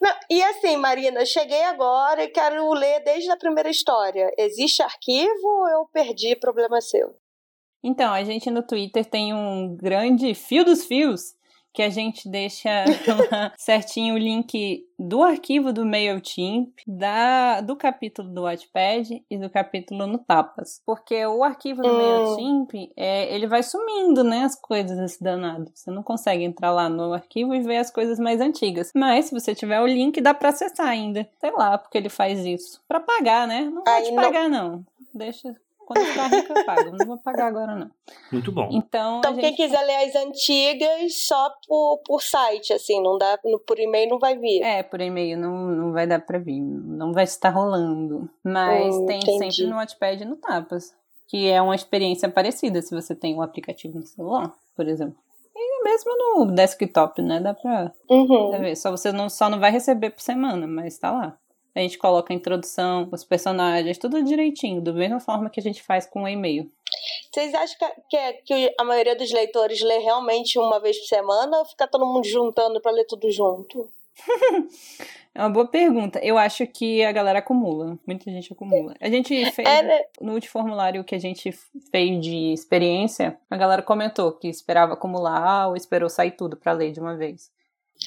[0.00, 4.30] Não, e assim, Marina, cheguei agora e quero ler desde a primeira história.
[4.38, 6.36] Existe arquivo ou eu perdi?
[6.36, 7.16] Problema seu.
[7.82, 11.37] Então, a gente no Twitter tem um grande fio dos fios
[11.78, 12.68] que a gente deixa
[13.56, 20.04] certinho o link do arquivo do MailChimp, da, do capítulo do Wattpad e do capítulo
[20.04, 20.82] no Tapas.
[20.84, 21.96] Porque o arquivo do hum.
[21.96, 25.70] MailChimp, é, ele vai sumindo, né, as coisas desse danado.
[25.72, 28.90] Você não consegue entrar lá no arquivo e ver as coisas mais antigas.
[28.92, 31.28] Mas se você tiver o link, dá pra acessar ainda.
[31.38, 32.82] Sei lá porque ele faz isso.
[32.88, 33.70] Pra pagar, né?
[33.72, 34.68] Não vai te pagar, não.
[34.68, 34.86] não.
[35.14, 35.54] Deixa
[35.88, 36.90] quando eu ficar rica, eu pago.
[36.98, 37.90] Não vou pagar agora, não.
[38.30, 38.68] Muito bom.
[38.70, 43.78] Então, então quem quiser ler as antigas, só por, por site, assim, não dá, por
[43.78, 44.62] e-mail não vai vir.
[44.62, 46.60] É, por e-mail não, não vai dar pra vir.
[46.60, 48.28] Não vai estar rolando.
[48.44, 49.54] Mas hum, tem entendi.
[49.54, 50.94] sempre no Wattpad e no Tapas.
[51.26, 55.16] Que é uma experiência parecida se você tem o um aplicativo no celular, por exemplo.
[55.56, 57.40] E mesmo no desktop, né?
[57.40, 58.50] Dá pra uhum.
[58.58, 58.76] ver.
[58.76, 61.38] Só você não, só não vai receber por semana, mas tá lá.
[61.78, 65.80] A gente coloca a introdução, os personagens, tudo direitinho, da mesma forma que a gente
[65.80, 66.68] faz com o e-mail.
[67.32, 67.76] Vocês acham
[68.10, 71.86] que, é, que a maioria dos leitores lê realmente uma vez por semana ou fica
[71.86, 73.88] todo mundo juntando para ler tudo junto?
[75.32, 76.18] é uma boa pergunta.
[76.18, 77.96] Eu acho que a galera acumula.
[78.04, 78.96] Muita gente acumula.
[79.00, 79.68] A gente fez.
[79.68, 80.00] É, né?
[80.20, 81.52] No último formulário que a gente
[81.92, 86.90] fez de experiência, a galera comentou que esperava acumular ou esperou sair tudo para ler
[86.90, 87.56] de uma vez.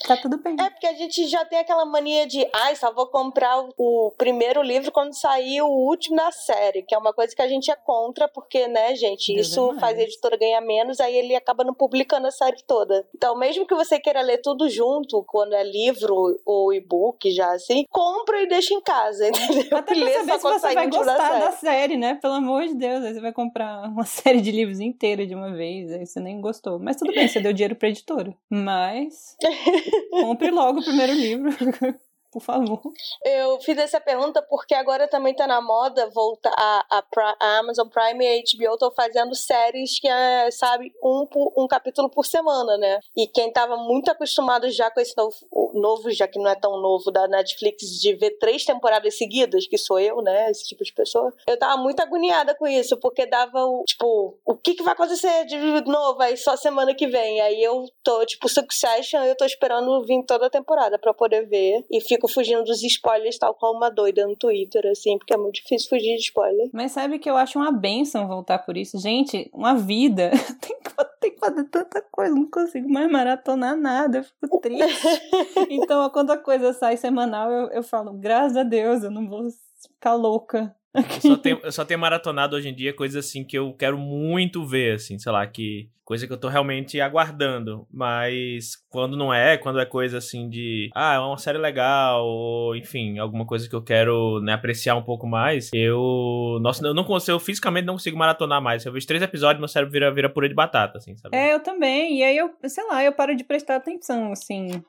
[0.08, 0.56] Tá tudo bem.
[0.60, 4.12] É porque a gente já tem aquela mania de, ai, ah, só vou comprar o
[4.18, 7.70] primeiro livro quando sair o último da série, que é uma coisa que a gente
[7.70, 11.64] é contra, porque, né, gente, Deus isso faz a editora ganhar menos, aí ele acaba
[11.64, 13.08] não publicando a série toda.
[13.16, 17.86] Então, mesmo que você queira ler tudo junto, quando é livro ou e-book, já assim,
[17.90, 19.78] compra e deixa em casa, entendeu?
[19.78, 21.40] Até pra saber se você vai gostar da série.
[21.40, 22.16] da série, né?
[22.16, 25.54] Pelo amor de Deus, aí você vai comprar uma série de livros inteira de uma
[25.54, 26.80] vez, aí você nem gostou.
[26.80, 28.36] Mas tudo bem, você deu dinheiro pra editora.
[28.50, 29.36] Mas...
[30.10, 31.50] Compre logo o primeiro livro.
[32.32, 32.82] por favor.
[33.26, 37.04] Eu fiz essa pergunta porque agora também tá na moda voltar a, a,
[37.40, 42.26] a Amazon Prime e HBO estão fazendo séries que é, sabe, um, um capítulo por
[42.26, 43.00] semana, né?
[43.16, 45.36] E quem tava muito acostumado já com esse novo,
[45.74, 49.78] novo, já que não é tão novo, da Netflix, de ver três temporadas seguidas, que
[49.78, 50.50] sou eu, né?
[50.50, 51.34] Esse tipo de pessoa.
[51.46, 55.46] Eu tava muito agoniada com isso, porque dava o, tipo, o que que vai acontecer
[55.46, 57.42] de novo aí só semana que vem?
[57.42, 61.86] Aí eu tô, tipo, Succession, eu tô esperando vir toda a temporada para poder ver
[61.92, 65.38] e fico fico fugindo dos spoilers tal qual uma doida no Twitter, assim, porque é
[65.38, 66.70] muito difícil fugir de spoiler.
[66.72, 69.00] Mas sabe que eu acho uma benção voltar por isso?
[69.00, 70.30] Gente, uma vida.
[70.62, 75.08] tem, que, tem que fazer tanta coisa, não consigo mais maratonar nada, eu fico triste.
[75.70, 79.48] então, quando a coisa sai semanal, eu, eu falo, graças a Deus, eu não vou
[79.82, 80.76] ficar louca.
[80.94, 83.98] Eu só, tenho, eu só tenho maratonado hoje em dia coisas assim que eu quero
[83.98, 87.88] muito ver, assim, sei lá, que coisa que eu tô realmente aguardando.
[87.90, 92.76] Mas quando não é, quando é coisa assim de, ah, é uma série legal, ou
[92.76, 96.60] enfim, alguma coisa que eu quero né, apreciar um pouco mais, eu.
[96.62, 98.82] Nossa, eu não consigo, eu fisicamente não consigo maratonar mais.
[98.82, 101.38] Se eu vejo três episódios, meu cérebro vira, vira purê de batata, assim, sabe?
[101.38, 102.20] É, eu também.
[102.20, 104.84] E aí eu, sei lá, eu paro de prestar atenção, assim.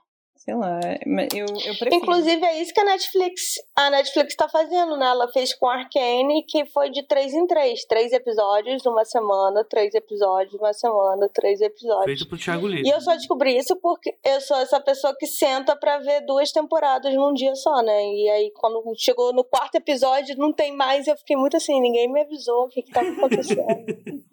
[0.45, 0.81] Sei lá,
[1.33, 1.95] eu, eu prefiro.
[1.95, 3.43] Inclusive, é isso que a Netflix,
[3.77, 5.07] a Netflix tá fazendo, né?
[5.07, 7.85] Ela fez com Arcane, que foi de três em três.
[7.85, 12.07] Três episódios uma semana, três episódios uma semana, três episódios.
[12.07, 12.83] Feito pro Thiago Lima.
[12.85, 16.51] E eu só descobri isso porque eu sou essa pessoa que senta pra ver duas
[16.51, 18.03] temporadas num dia só, né?
[18.03, 22.13] E aí, quando chegou no quarto episódio, não tem mais, eu fiquei muito assim, ninguém
[22.13, 24.25] me avisou o que que tava acontecendo.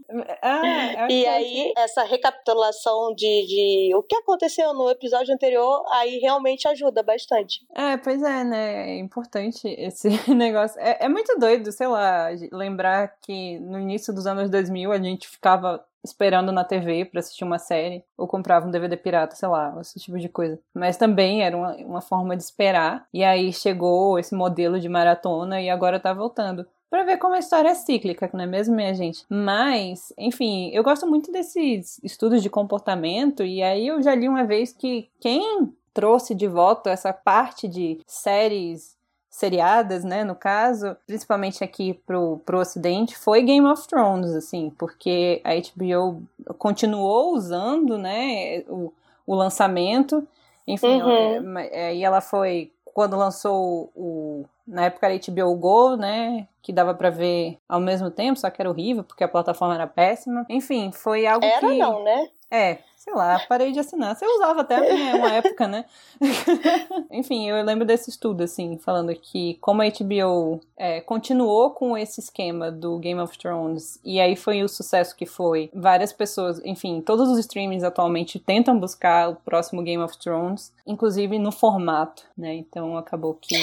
[0.42, 6.68] Ah, e aí, essa recapitulação de, de o que aconteceu no episódio anterior aí realmente
[6.68, 7.66] ajuda bastante.
[7.76, 8.92] É, pois é, né?
[8.92, 10.80] É importante esse negócio.
[10.80, 15.28] É, é muito doido, sei lá, lembrar que no início dos anos 2000 a gente
[15.28, 19.76] ficava esperando na TV para assistir uma série, ou comprava um DVD pirata, sei lá,
[19.82, 20.58] esse tipo de coisa.
[20.74, 25.62] Mas também era uma, uma forma de esperar, e aí chegou esse modelo de maratona
[25.62, 28.94] e agora tá voltando para ver como a história é cíclica, não é mesmo, minha
[28.94, 29.24] gente?
[29.30, 34.44] Mas, enfim, eu gosto muito desses estudos de comportamento e aí eu já li uma
[34.44, 38.98] vez que quem trouxe de volta essa parte de séries
[39.30, 45.42] seriadas, né, no caso, principalmente aqui pro, pro ocidente, foi Game of Thrones, assim, porque
[45.44, 46.24] a HBO
[46.58, 48.92] continuou usando, né, o,
[49.28, 50.28] o lançamento,
[50.68, 51.58] enfim, Uhum.
[51.60, 56.94] é, aí ela foi, quando lançou o, na época era HBO Go, né, que dava
[56.94, 60.92] pra ver ao mesmo tempo, só que era horrível, porque a plataforma era péssima, enfim,
[60.92, 61.78] foi algo Era que...
[61.78, 62.30] não, né?
[62.52, 64.16] É, sei lá, parei de assinar.
[64.16, 64.80] Você usava até
[65.14, 65.86] uma época, né?
[67.12, 72.20] Enfim, eu lembro desse estudo, assim, falando que como a HBO é, continuou com esse
[72.20, 75.70] esquema do Game of Thrones, e aí foi o sucesso que foi.
[75.74, 81.38] Várias pessoas, enfim, todos os streamings atualmente tentam buscar o próximo Game of Thrones, inclusive
[81.38, 82.56] no formato, né?
[82.56, 83.56] Então acabou que.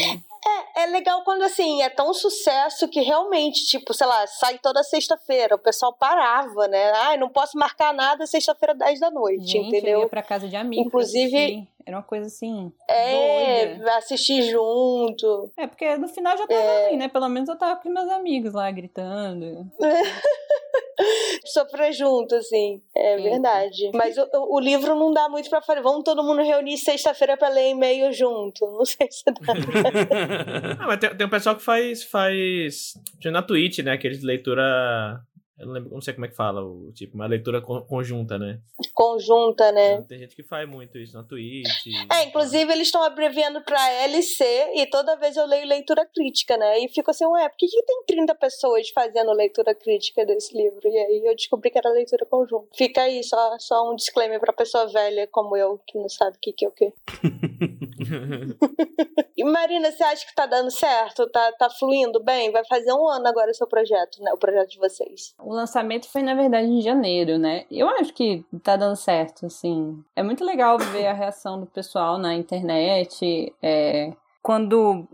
[0.76, 5.54] É, legal quando, assim, é tão sucesso que realmente, tipo, sei lá, sai toda sexta-feira.
[5.54, 6.92] O pessoal parava, né?
[6.92, 10.00] Ai, não posso marcar nada sexta-feira, 10 da noite, Gente, eu entendeu?
[10.00, 10.86] ia pra casa de amigos.
[10.86, 11.66] Inclusive-.
[11.86, 12.72] Era uma coisa assim.
[12.90, 13.96] É, doida.
[13.98, 15.52] assistir junto.
[15.56, 16.88] É, porque no final já tava É.
[16.88, 17.06] ruim, né?
[17.08, 19.70] Pelo menos eu tava com meus amigos lá gritando.
[21.44, 22.82] Sofrer junto, assim.
[22.94, 23.22] É Sim.
[23.22, 23.90] verdade.
[23.94, 25.80] Mas o, o- livro não dá muito pra fazer.
[25.82, 28.66] Vamos todo mundo reunir sexta-feira pra ler e-mail junto.
[28.66, 29.32] Não sei se dá.
[30.80, 32.02] Ah, mas tem, tem um pessoal que faz.
[32.02, 32.94] faz.
[33.20, 33.92] tipo, Na Twitch, né?
[33.92, 35.20] Aqueles de leitura.
[35.58, 38.38] Eu não lembro, não sei como é que fala, o tipo, uma leitura con- conjunta,
[38.38, 38.60] né?
[38.92, 40.02] Conjunta, né?
[40.02, 41.86] Tem gente que faz muito isso na Twitch.
[42.12, 46.78] É, inclusive eles estão abreviando pra LC e toda vez eu leio leitura crítica, né?
[46.80, 50.80] E fico assim, ué, por que, que tem 30 pessoas fazendo leitura crítica desse livro?
[50.84, 52.68] E aí eu descobri que era leitura conjunta.
[52.76, 56.40] Fica aí, só, só um disclaimer pra pessoa velha como eu, que não sabe o
[56.40, 56.92] que, que é o quê.
[59.36, 61.28] E Marina, você acha que tá dando certo?
[61.28, 62.50] Tá, tá fluindo bem?
[62.50, 64.32] Vai fazer um ano agora o seu projeto, né?
[64.32, 65.34] O projeto de vocês.
[65.46, 67.66] O lançamento foi, na verdade, em janeiro, né?
[67.70, 70.02] Eu acho que tá dando certo, assim.
[70.16, 73.54] É muito legal ver a reação do pessoal na internet.
[73.62, 75.06] é, quando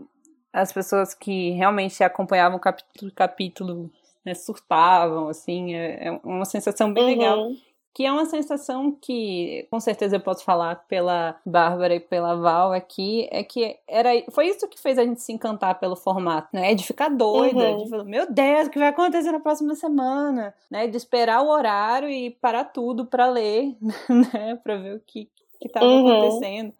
[0.51, 3.91] as pessoas que realmente acompanhavam capítulo capítulo
[4.25, 5.75] né, surtavam, assim.
[5.75, 7.51] É, é uma sensação bem legal.
[7.95, 12.73] Que é uma sensação que, com certeza eu posso falar pela Bárbara e pela Val
[12.73, 16.73] aqui, é que era, foi isso que fez a gente se encantar pelo formato, né?
[16.73, 17.77] De ficar doida, Uhum.
[17.77, 20.55] de falar, meu Deus, o que vai acontecer na próxima semana?
[20.71, 20.87] Né?
[20.87, 23.75] De esperar o horário e parar tudo pra ler,
[24.33, 24.55] né?
[24.63, 25.29] Pra ver o que,
[25.61, 25.99] que tava Uhum.
[26.09, 26.73] acontecendo.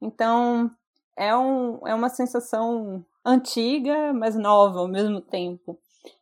[0.00, 0.70] Então,
[1.16, 5.78] é, um, é uma sensação antiga, mas nova ao mesmo tempo.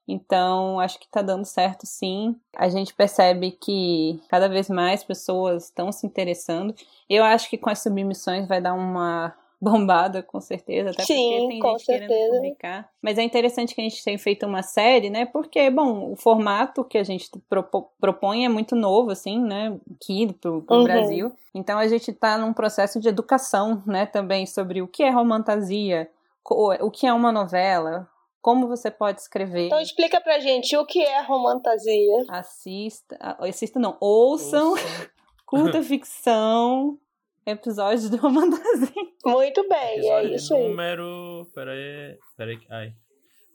[0.07, 2.37] Então, acho que tá dando certo sim.
[2.57, 6.75] A gente percebe que cada vez mais pessoas estão se interessando.
[7.09, 11.49] Eu acho que com as submissões vai dar uma bombada, com certeza, até Sim, porque
[11.49, 12.35] tem com gente querendo certeza.
[12.35, 12.88] publicar.
[13.01, 15.25] Mas é interessante que a gente tenha feito uma série, né?
[15.25, 19.75] Porque, bom, o formato que a gente propo- propõe é muito novo, assim, né?
[19.97, 20.85] Aqui pro, pro Uhum.
[20.85, 21.33] Brasil.
[21.55, 24.05] Então a gente tá num processo de educação, né?
[24.05, 26.11] Também sobre o que é romantasia,
[26.47, 28.07] o que é uma novela,
[28.44, 29.68] como você pode escrever.
[29.68, 32.26] Então explica pra gente o que é romantasia.
[32.28, 34.74] Assista, ah, assista não, ouçam,
[35.46, 36.98] curta ficção,
[37.46, 38.92] episódios do Romantasia.
[39.24, 40.68] Muito bem, é Episódio isso aí.
[40.68, 41.50] número.
[41.54, 42.18] Peraí.
[42.37, 42.59] Peraí.
[42.70, 42.92] Ai.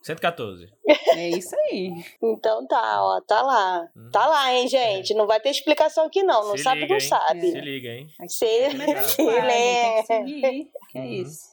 [0.02, 0.68] 114.
[1.14, 1.92] É isso aí.
[2.24, 3.88] Então tá, ó, tá lá.
[3.96, 4.10] Hum.
[4.12, 5.14] Tá lá, hein, gente?
[5.14, 6.48] Não vai ter explicação aqui, não.
[6.48, 7.08] Não Se sabe, liga, não hein?
[7.08, 7.52] sabe.
[7.52, 8.08] Se liga, hein?
[8.28, 8.70] Se, é
[9.04, 10.04] se que lê.
[10.04, 10.72] seguir.
[10.90, 11.49] Que é isso.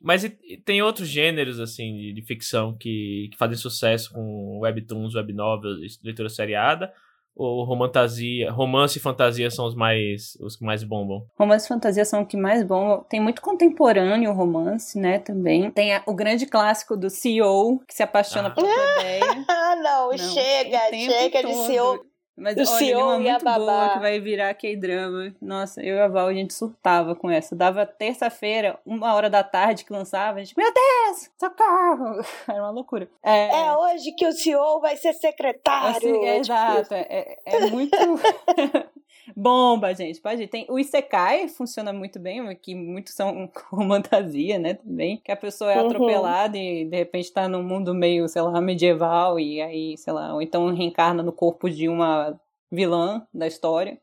[0.00, 4.58] Mas e- e tem outros gêneros, assim, de, de ficção que, que fazem sucesso com
[4.60, 6.92] webtoons, webnovels, leitura seriada?
[7.36, 11.24] Ou romantasia, romance e fantasia são os mais os que mais bombam?
[11.38, 13.02] Romance e fantasia são o que mais bom.
[13.08, 15.70] Tem muito contemporâneo romance, né, também.
[15.70, 18.50] Tem a- o grande clássico do CEO, que se apaixona Ah.
[18.50, 18.64] por.
[19.48, 21.66] Ah, não, Não, chega, chega de todo.
[21.66, 22.04] CEO.
[22.40, 25.34] Mas O olha, CEO uma e a muito boa que vai virar K-drama.
[25.42, 27.54] Nossa, eu e a Val, a gente surtava com essa.
[27.54, 32.24] Dava terça-feira, uma hora da tarde que lançava, a gente, meu Deus, socorro!
[32.48, 33.08] Era uma loucura.
[33.22, 35.90] É, É hoje que o CEO vai ser secretário.
[35.96, 37.96] assim, é, É exato, é, é- é muito
[39.36, 40.20] bomba, gente.
[40.20, 40.48] Pode ir.
[40.48, 45.20] Tem, o Isekai funciona muito bem, que muitos são com fantasia, né, também.
[45.24, 45.86] Que a pessoa é Uhum.
[45.86, 50.34] atropelada e de repente tá num mundo meio, sei lá, medieval e aí, sei lá,
[50.34, 52.38] ou então reencarna no corpo de uma
[52.70, 53.98] vilã da história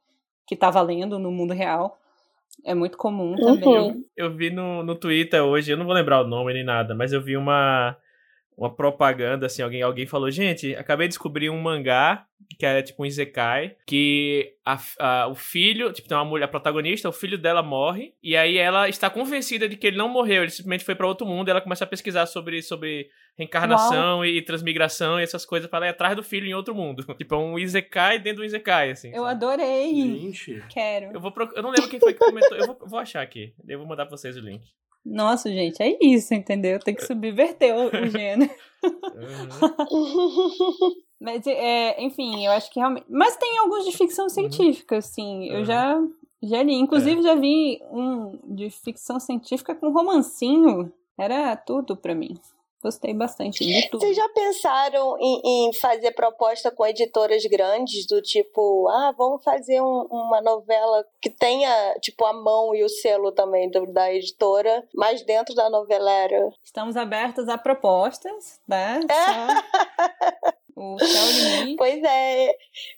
[0.47, 1.97] que tá valendo no mundo real.
[2.65, 3.67] É muito comum também.
[3.67, 4.03] Uhum.
[4.15, 7.13] Eu vi no, no Twitter hoje, eu não vou lembrar o nome nem nada, mas
[7.13, 7.95] eu vi uma,
[8.57, 12.25] uma propaganda, assim, alguém, alguém falou, gente, acabei de descobrir um mangá,
[12.57, 17.07] que é tipo um Isekai, que a, a- o filho, tipo, tem uma mulher protagonista,
[17.07, 20.49] o filho dela morre, e aí ela está convencida de que ele não morreu, ele
[20.51, 25.19] simplesmente foi para outro mundo, e ela começa a pesquisar sobre, sobre reencarnação e, transmigração
[25.19, 27.03] e essas coisas para ir atrás do filho em outro mundo.
[27.15, 29.09] tipo, é um Isekai dentro do Isekai, assim.
[29.09, 29.35] Eu sabe?
[29.35, 29.93] adorei.
[29.93, 30.63] Gente.
[30.69, 31.11] Quero.
[31.13, 33.53] Eu, vou proc- eu não lembro quem foi que comentou, eu vou, vou achar aqui,
[33.67, 34.63] eu vou mandar pra vocês o link.
[35.05, 36.79] Nossa, gente, é isso, entendeu?
[36.79, 38.51] Tem que subverter o, o gênero.
[39.91, 40.95] Uhum.
[41.19, 43.05] Mas, é, enfim, eu acho que realmente.
[43.09, 45.49] Mas tem alguns de ficção científica, assim.
[45.49, 45.65] Eu Uhum.
[45.65, 46.01] já,
[46.43, 46.75] já li.
[46.75, 50.91] Inclusive, já vi um de ficção científica com romancinho.
[51.17, 52.35] Era tudo pra mim.
[52.83, 54.01] Gostei bastante de tudo.
[54.01, 59.81] Vocês já pensaram em, em fazer proposta com editoras grandes, do tipo, ah, vamos fazer
[59.81, 64.83] um- uma novela que tenha, tipo, a mão e o selo também do- da editora,
[64.93, 66.49] mas dentro da novelera?
[66.63, 68.99] Estamos abertos a propostas, tá?
[69.09, 69.25] É.
[69.25, 71.75] Só o céu é limite.
[71.77, 72.49] Pois é,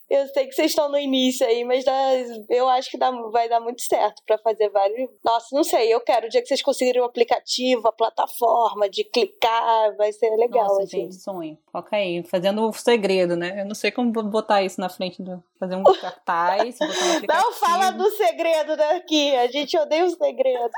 [0.09, 2.11] eu sei que vocês estão no início aí, mas dá-
[2.49, 5.09] eu acho que dá- vai dar muito certo pra fazer vários.
[5.23, 6.27] Nossa, não sei, eu quero.
[6.27, 10.83] O dia que vocês conseguirem o aplicativo, a plataforma de clicar, vai ser legal, Nossa,
[10.83, 11.01] assim.
[11.03, 11.57] gente, sonho.
[11.71, 13.61] Foca aí, fazendo o segredo, né?
[13.61, 15.41] Eu não sei como vou botar isso na frente do.
[15.59, 17.27] Fazer um cartaz, botar um aplicativo.
[17.33, 20.71] Não fala do segredo daqui, a gente odeia o segredo.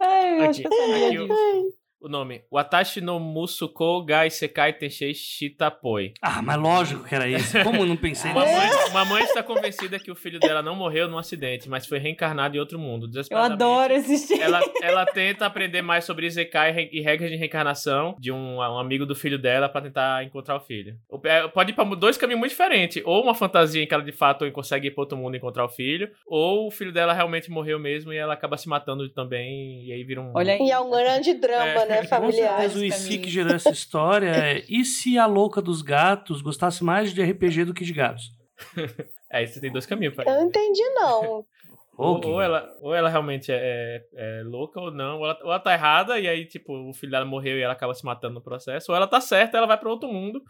[0.00, 1.81] Ai, eu acho Aqui, que eu sabia aqui disso.
[2.02, 2.42] O, o nome.
[2.50, 6.12] Watashi no Musuko Gai Sekai Tenshei Shitapoi.
[6.22, 7.62] Ah, mas lógico que era esse.
[7.62, 8.56] Como eu não pensei Uma nisso?
[8.56, 11.98] mãe, uma mãe está convencida que o filho dela não morreu num acidente, mas foi
[11.98, 13.08] reencarnado em outro mundo.
[13.30, 14.40] Eu adoro assistir.
[14.40, 18.56] Ela, ela tenta aprender mais sobre Isekai e re- e regras de reencarnação de um,
[18.56, 20.96] um amigo do filho dela pra tentar encontrar o filho.
[21.08, 23.02] O- é, Pode ir pra dois caminhos muito diferentes.
[23.04, 25.64] Ou uma fantasia em que ela de fato consegue ir pra outro mundo e encontrar
[25.64, 29.84] o filho, ou o filho dela realmente morreu mesmo e ela acaba se matando também,
[29.86, 30.32] e aí vira um.
[30.34, 30.60] Olha aí.
[30.60, 31.74] E é um grande drama, É.
[32.00, 33.22] né, Com certeza o IC caminho.
[33.22, 37.64] que gerou essa história é e se a louca dos gatos gostasse mais de RPG
[37.66, 38.24] do que de gatos?
[39.34, 41.42] É, você tem dois caminhos pra Eu não entendi, não.
[41.96, 43.56] Ou, ou ela, ou ela realmente é,
[44.14, 46.92] é- é louca ou não, ou ela, ou ela tá errada e aí, tipo, o
[46.94, 49.66] filho dela morreu e ela acaba se matando no processo, ou ela tá certa ela
[49.66, 50.42] vai pra outro mundo,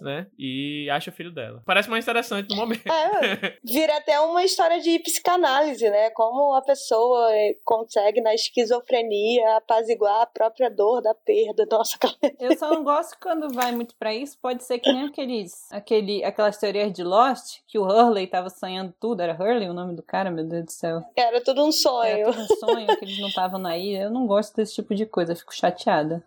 [0.00, 0.26] né?
[0.38, 1.62] E acha o filho dela.
[1.64, 2.82] Parece mais interessante no momento.
[2.86, 6.10] É, vira até uma história de psicanálise, né?
[6.10, 11.66] Como a pessoa eh, consegue, na esquizofrenia, apaziguar a própria dor da perda.
[11.70, 12.14] Nossa, cara.
[12.38, 14.38] Eu só não gosto quando vai muito pra isso.
[14.40, 18.94] Pode ser que nem aqueles, aquele, aquelas teorias de Lost, que o Hurley tava sonhando
[19.00, 19.20] tudo.
[19.20, 21.02] Era Hurley o nome do cara, meu Deus do céu.
[21.16, 22.26] era tudo um Era sonho.
[22.32, 24.02] tudo um sonho, que eles não estavam na ilha.
[24.02, 26.22] Eu não gosto desse tipo de coisa, eu fico chateada.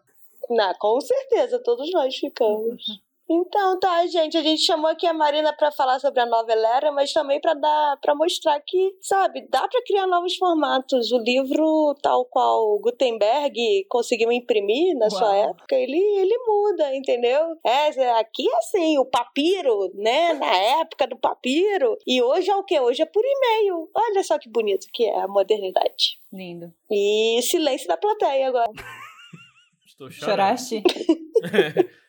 [0.49, 3.01] Não, com certeza, todos nós ficamos.
[3.29, 4.37] Então, tá, gente.
[4.37, 7.97] A gente chamou aqui a Marina pra falar sobre a novelera, mas também pra dar,
[8.01, 11.11] para mostrar que, sabe, dá pra criar novos formatos.
[11.11, 15.49] O livro, tal qual Gutenberg conseguiu imprimir na sua Uau.
[15.49, 17.57] época, ele, ele muda, entendeu?
[17.65, 20.33] É, aqui é assim, o papiro, né?
[20.33, 21.97] Na época do papiro.
[22.07, 22.79] E hoje é o quê?
[22.79, 23.89] Hoje é por e-mail.
[23.93, 26.17] Olha só que bonito que é a modernidade.
[26.31, 26.73] Lindo.
[26.89, 28.71] E silêncio da plateia agora.
[29.85, 30.31] Estou chorando.
[30.31, 30.83] Choraste?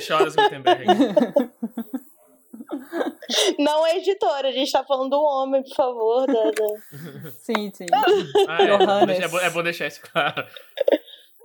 [0.00, 0.84] Choras, Gutenberg.
[3.58, 6.26] Não é editora, a gente tá falando do homem, por favor.
[6.26, 7.86] da- da- sim, sim.
[8.48, 10.44] Ah, é, é, bom deixar, é bom- é bom deixar isso claro.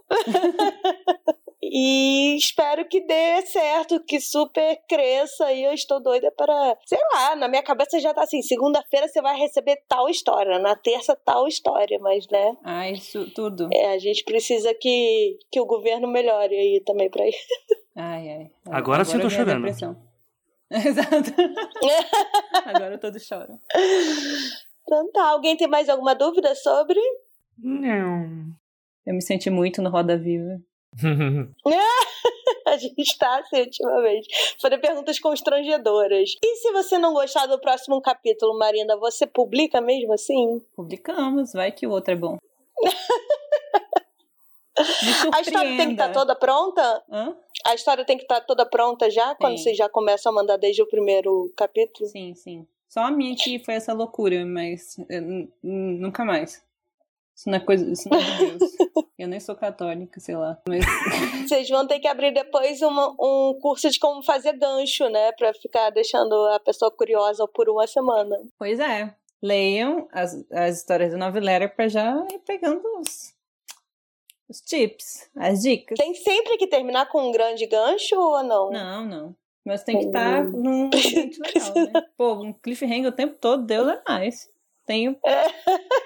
[1.75, 5.51] E espero que dê certo, que super cresça.
[5.51, 6.77] E eu estou doida para.
[6.85, 10.75] Sei lá, na minha cabeça já tá assim: segunda-feira você vai receber tal história, na
[10.75, 12.55] terça tal história, mas né?
[12.63, 13.69] Ah, isso tudo.
[13.73, 17.39] É, a gente precisa que, que o governo melhore aí também pra isso.
[17.95, 18.51] Ai, ai.
[18.69, 19.67] Agora sim eu tô chorando.
[20.71, 21.31] Exato.
[22.65, 23.59] Agora todos choram.
[24.81, 26.99] Então tá, alguém tem mais alguma dúvida sobre?
[27.57, 28.51] Não.
[29.05, 30.59] Eu me senti muito no Roda Viva.
[32.67, 34.27] A gente tá assim ultimamente.
[34.59, 36.35] Fazer perguntas constrangedoras.
[36.43, 40.59] E se você não gostar do próximo capítulo, Marina, você publica mesmo assim?
[40.75, 42.37] Publicamos, vai que o outro é bom.
[45.33, 46.13] A história tem que estar surpreenda.
[46.13, 47.03] toda pronta?
[47.11, 47.35] Hã?
[47.65, 49.35] A história tem que estar toda pronta já?
[49.35, 49.63] Quando Sim.
[49.63, 52.09] vocês já começam a mandar desde o primeiro capítulo?
[52.09, 52.67] Sim, sim.
[52.89, 56.61] Só a minha que foi essa loucura, mas n- nunca mais.
[57.35, 58.71] Isso não é coisa, isso não é de Deus.
[59.17, 60.59] Eu nem sou católica, sei lá.
[60.67, 60.83] Mas
[61.47, 65.31] Vocês vão ter que abrir depois uma- um curso de como fazer gancho, né?
[65.33, 68.39] Pra ficar deixando a pessoa curiosa por uma semana.
[68.57, 69.13] Pois é.
[69.41, 73.32] Leiam as, as histórias do Novelera pra já ir pegando os,
[74.49, 75.97] os tips, as dicas.
[75.97, 78.71] Tem sempre que terminar com um grande gancho ou não?
[78.71, 79.35] Não, não.
[79.65, 82.05] Mas tem que estar num ambiente legal, né?
[82.17, 84.51] Pô, um cliffhanger o tempo todo, Deus é mais.
[84.85, 85.15] Tenho,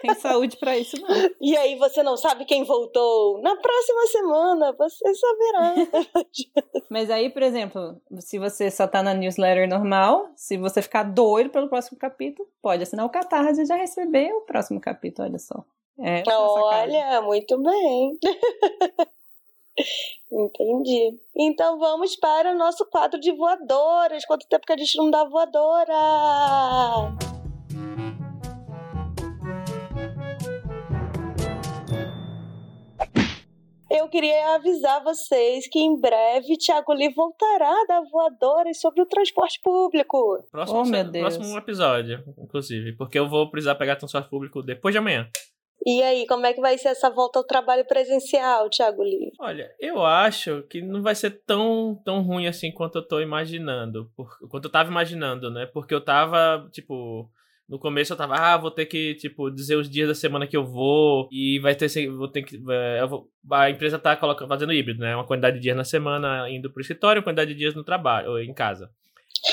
[0.03, 1.09] tenho saúde pra isso, não.
[1.41, 3.41] E aí você não sabe quem voltou?
[3.41, 5.73] Na próxima semana você saberá.
[6.87, 11.49] Mas aí, por exemplo, se você só tá na newsletter normal, se você ficar doido
[11.49, 15.65] pelo próximo capítulo, pode assinar o Catarse e já receber o próximo capítulo, olha só.
[15.99, 16.35] É, essa é.
[16.35, 18.17] Olha, muito bem.
[20.31, 21.19] Entendi.
[21.35, 24.25] Então vamos para o nosso quadro de voadoras.
[24.25, 25.93] Quanto tempo que a gente não dá voadora?
[33.89, 39.59] eu queria avisar vocês que em breve Thiago Lee voltará da voadora sobre o transporte
[39.63, 40.43] público.
[40.51, 41.35] Próximo, Oh, meu Deus.
[41.35, 42.93] próximo episódio, inclusive.
[42.93, 45.27] Porque eu vou precisar pegar transporte público depois de amanhã.
[45.85, 49.31] E aí, como é que vai ser essa volta ao trabalho presencial, Thiago Lee?
[49.39, 54.11] Olha, eu acho que não vai ser tão, tão ruim assim quanto eu tô imaginando.
[54.15, 55.65] Por, quanto eu tava imaginando, né?
[55.65, 57.29] Porque eu tava, tipo.
[57.69, 60.55] No começo eu tava, ah, vou ter que, tipo, dizer os dias da semana que
[60.55, 61.27] eu vou.
[61.31, 61.89] E vai ter.
[62.09, 62.57] Vou ter que.
[62.57, 65.15] vou- a empresa tá colocando, fazendo híbrido, né?
[65.15, 68.31] Uma quantidade de dias na semana indo pro escritório, uma quantidade de dias no trabalho,
[68.31, 68.89] ou em casa.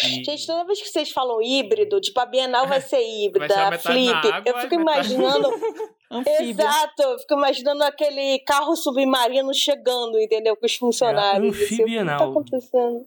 [0.05, 3.79] E- Gente, toda vez que vocês falam híbrido, tipo, a Bienal vai ser híbrida, Vai
[3.79, 5.49] Flip, água eu fico imaginando.
[6.41, 10.57] Exato, eu fico imaginando aquele carro submarino chegando, entendeu?
[10.57, 11.55] Com os funcionários.
[11.55, 12.19] assim, o que anfibienal.
[12.19, 13.07] tá acontecendo?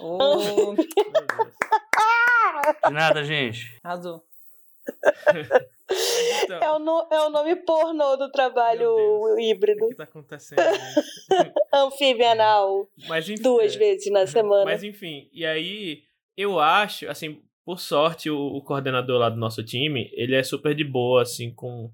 [0.00, 0.74] Oh.
[2.86, 3.78] De nada, gente.
[3.82, 4.22] arrasou.
[6.44, 8.96] Então, É o, no- é o nome pornô do trabalho
[9.38, 9.84] híbrido.
[9.84, 10.58] o que tá acontecendo?
[10.62, 11.52] gente?
[11.72, 12.88] Anfibianal.
[13.08, 13.78] Mas, enfim, Duas é.
[13.78, 14.64] vezes na semana.
[14.64, 16.02] Mas enfim, e aí
[16.36, 20.74] eu acho, assim, por sorte, o, o coordenador lá do nosso time, ele é super
[20.74, 21.90] de boa, assim, com,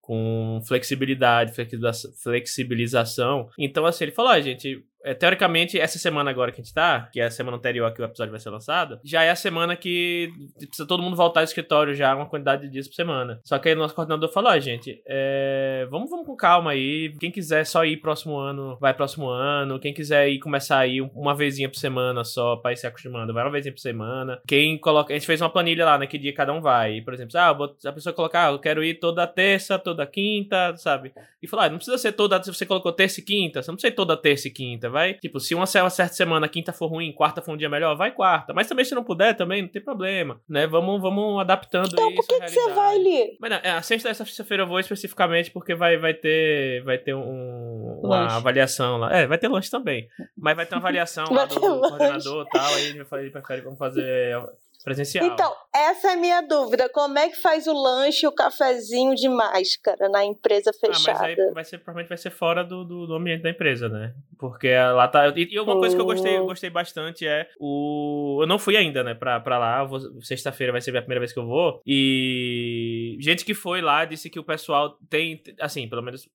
[0.00, 3.48] com flexibilidade, flexibiliza- flexibilização.
[3.58, 7.08] Então, assim, ele falou, ó, gente, é, teoricamente, essa semana agora que a gente tá,
[7.12, 9.76] que é a semana anterior que o episódio vai ser lançado, já é a semana
[9.76, 13.38] que precisa todo mundo voltar ao escritório já uma quantidade de dias por semana.
[13.44, 17.14] Só que aí o nosso coordenador falou, ó, gente, é, vamos, vamos com calma aí.
[17.20, 19.78] Quem quiser só ir próximo ano, vai próximo ano.
[19.78, 23.44] Quem quiser ir começar aí uma vezinha por semana só pra ir se acostumando, vai
[23.44, 24.40] uma vezinha por semana.
[24.46, 25.12] Quem coloca.
[25.12, 26.06] A gente fez uma planilha lá, né?
[26.06, 27.02] Que dia cada um vai.
[27.02, 31.12] Por exemplo, ah, a pessoa colocar, ah, eu quero ir toda terça, toda quinta, sabe?
[31.42, 32.42] E falar, ah, não precisa ser toda.
[32.42, 34.93] Se você colocou terça e quinta, você não precisa ir toda terça e quinta.
[34.94, 38.12] Vai, tipo, se uma, certa semana, quinta for ruim, quarta for um dia melhor, vai
[38.12, 38.54] quarta.
[38.54, 40.66] Mas também se não puder, também não tem problema, né?
[40.68, 42.16] Vamos, vamos adaptando Então, isso.
[42.16, 43.36] por que, você vai ali?
[43.40, 46.96] Mas não, é, a sexta dessa sexta-feira eu vou especificamente porque vai, vai ter vai
[46.96, 48.36] ter um, uma Lanche.
[48.36, 49.12] avaliação lá.
[49.12, 50.08] É, vai ter lanche também.
[50.38, 52.74] Mas vai ter uma avaliação lá do, do coordenador e tal.
[52.74, 54.36] Aí ele vai fazer- vamos fazer
[54.84, 55.24] presencial.
[55.26, 56.88] Então, essa é a minha dúvida.
[56.88, 60.98] Como é que faz o lanche e o cafezinho de máscara na empresa Ah, mas
[60.98, 61.24] fechada?
[61.24, 64.14] aí vai ser, provavelmente vai ser fora do, do, do ambiente da empresa, né?
[64.38, 65.28] Porque lá tá.
[65.34, 68.38] E, e uma coisa que eu gostei, eu gostei bastante é o.
[68.42, 69.88] Eu não fui ainda, né, pra, pra lá.
[70.20, 71.80] Sexta-feira vai ser a primeira vez que eu vou.
[71.86, 73.16] E.
[73.20, 75.42] Gente que foi lá disse que o pessoal tem.
[75.60, 76.28] Assim, pelo menos.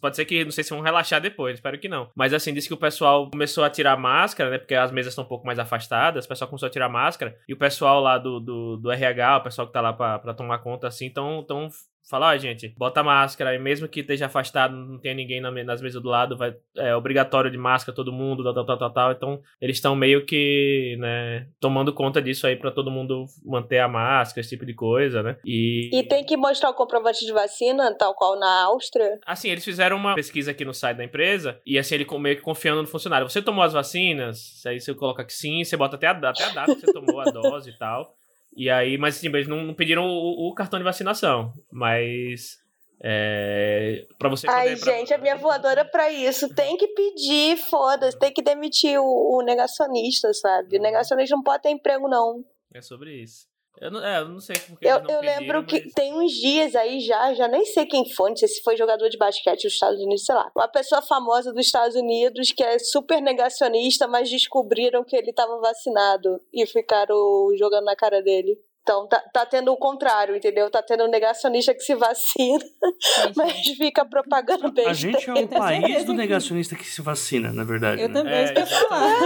[0.00, 0.44] Pode ser que.
[0.44, 2.10] Não sei se vão relaxar depois, espero que não.
[2.14, 4.58] Mas assim, disse que o pessoal começou a tirar máscara, né?
[4.58, 6.24] Porque as mesas estão um pouco mais afastadas.
[6.24, 7.36] O pessoal começou a tirar máscara.
[7.48, 10.34] E o pessoal lá do, do, do RH, o pessoal que tá lá pra, pra
[10.34, 11.42] tomar conta, assim, tão.
[11.42, 11.68] tão
[12.08, 16.00] Fala, ó, gente, bota máscara, e mesmo que esteja afastado, não tenha ninguém nas mesas
[16.00, 19.12] do lado, vai, é obrigatório de máscara todo mundo, tal, tal, tal, tal, tal.
[19.12, 23.88] Então, eles estão meio que, né, tomando conta disso aí pra todo mundo manter a
[23.88, 25.36] máscara, esse tipo de coisa, né?
[25.44, 29.18] E, E tem que mostrar o comprovante de vacina, tal qual na Áustria?
[29.26, 32.42] assim, eles fizeram uma pesquisa aqui no site da empresa, e assim, ele meio que
[32.42, 33.28] confiando no funcionário.
[33.28, 34.64] Você tomou as vacinas?
[34.64, 37.20] Aí você coloca que sim, você bota até a, até a data que você tomou
[37.20, 38.14] a dose e tal.
[38.56, 42.56] E aí, mas assim, eles não, não pediram o, o cartão de vacinação, mas
[43.02, 46.52] é, para você Ai, poder, pra- gente, a minha voadora pra isso.
[46.54, 48.18] Tem que pedir, foda-se.
[48.18, 50.78] Tem que demitir o, o negacionista, sabe?
[50.78, 52.42] O negacionista não pode ter emprego, não.
[52.72, 53.46] É sobre isso.
[53.80, 56.32] Eu não, é, eu não sei porque Eu, eu pediram, lembro que mas- tem uns
[56.32, 59.64] dias aí já, já nem sei quem foi, não sei se foi jogador de basquete
[59.64, 60.50] dos Estados Unidos, sei lá.
[60.56, 65.58] Uma pessoa famosa dos Estados Unidos que é super negacionista, mas descobriram que ele tava
[65.60, 67.16] vacinado e ficaram
[67.58, 68.58] jogando na cara dele.
[68.82, 70.70] Então tá, tá tendo o contrário, entendeu?
[70.70, 72.64] Tá tendo um negacionista que se vacina,
[73.36, 74.90] mas fica propagando besteira.
[74.90, 78.00] A gente é o país do que- negacionista que se vacina, na verdade.
[78.00, 78.14] Eu né?
[78.14, 79.18] também, É, isso que eu falar.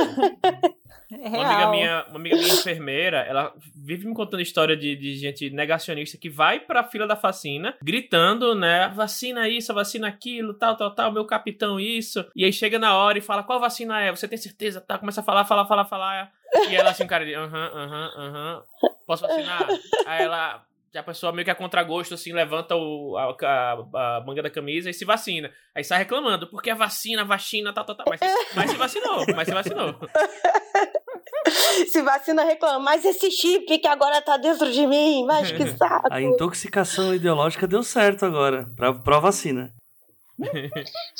[1.13, 5.17] É Uma amiga, minha, uma amiga minha enfermeira, ela vive me contando história de, de
[5.17, 8.89] gente negacionista que vai pra fila da vacina, gritando, né?
[8.95, 12.25] Vacina isso, vacina aquilo, tal, tal, tal, meu capitão isso.
[12.35, 14.11] E aí chega na hora e fala, qual vacina é?
[14.11, 14.81] Você tem certeza?
[14.81, 16.33] Tá, começa a falar, falar, falar, falar.
[16.69, 18.63] E ela assim, cara, de aham, aham, aham.
[19.07, 19.67] Posso vacinar?
[20.07, 20.65] Aí ela.
[20.95, 24.91] A pessoa meio que a contragosto, assim, levanta o, a, a- a manga da camisa
[24.91, 25.51] e se vacina.
[25.75, 28.07] Aí sai reclamando, porque a vacina, a vacina, tal, tal, tal.
[28.09, 28.21] Mas,
[28.57, 29.95] mas se vacinou, mas se vacinou.
[31.91, 36.07] Se vacina reclama, mas esse chip que agora tá dentro de mim, mas que saco.
[36.13, 39.73] A intoxicação ideológica deu certo agora, pra, pra vacina.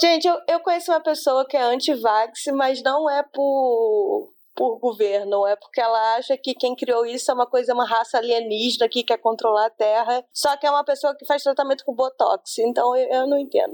[0.01, 5.47] Gente, eu, eu conheço uma pessoa que é anti-vax, mas não é por, por governo,
[5.47, 9.03] é porque ela acha que quem criou isso é uma coisa, uma raça alienígena que
[9.03, 12.95] quer controlar a Terra, só que é uma pessoa que faz tratamento com Botox, então
[12.97, 13.73] eu, eu não entendo.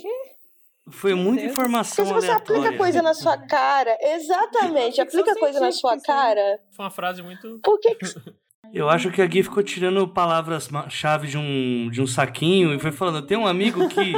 [0.88, 1.52] Foi muita Deus.
[1.52, 2.60] informação Porque se você aleatória.
[2.62, 7.58] aplica coisa na sua cara, exatamente, aplica coisa na sua cara, Foi uma frase muito.
[7.62, 8.06] por que, que
[8.72, 12.90] Eu acho que a Gui ficou tirando palavras-chave de um, de um saquinho e foi
[12.90, 14.12] falando, tem um amigo que...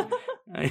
[0.52, 0.70] Aí-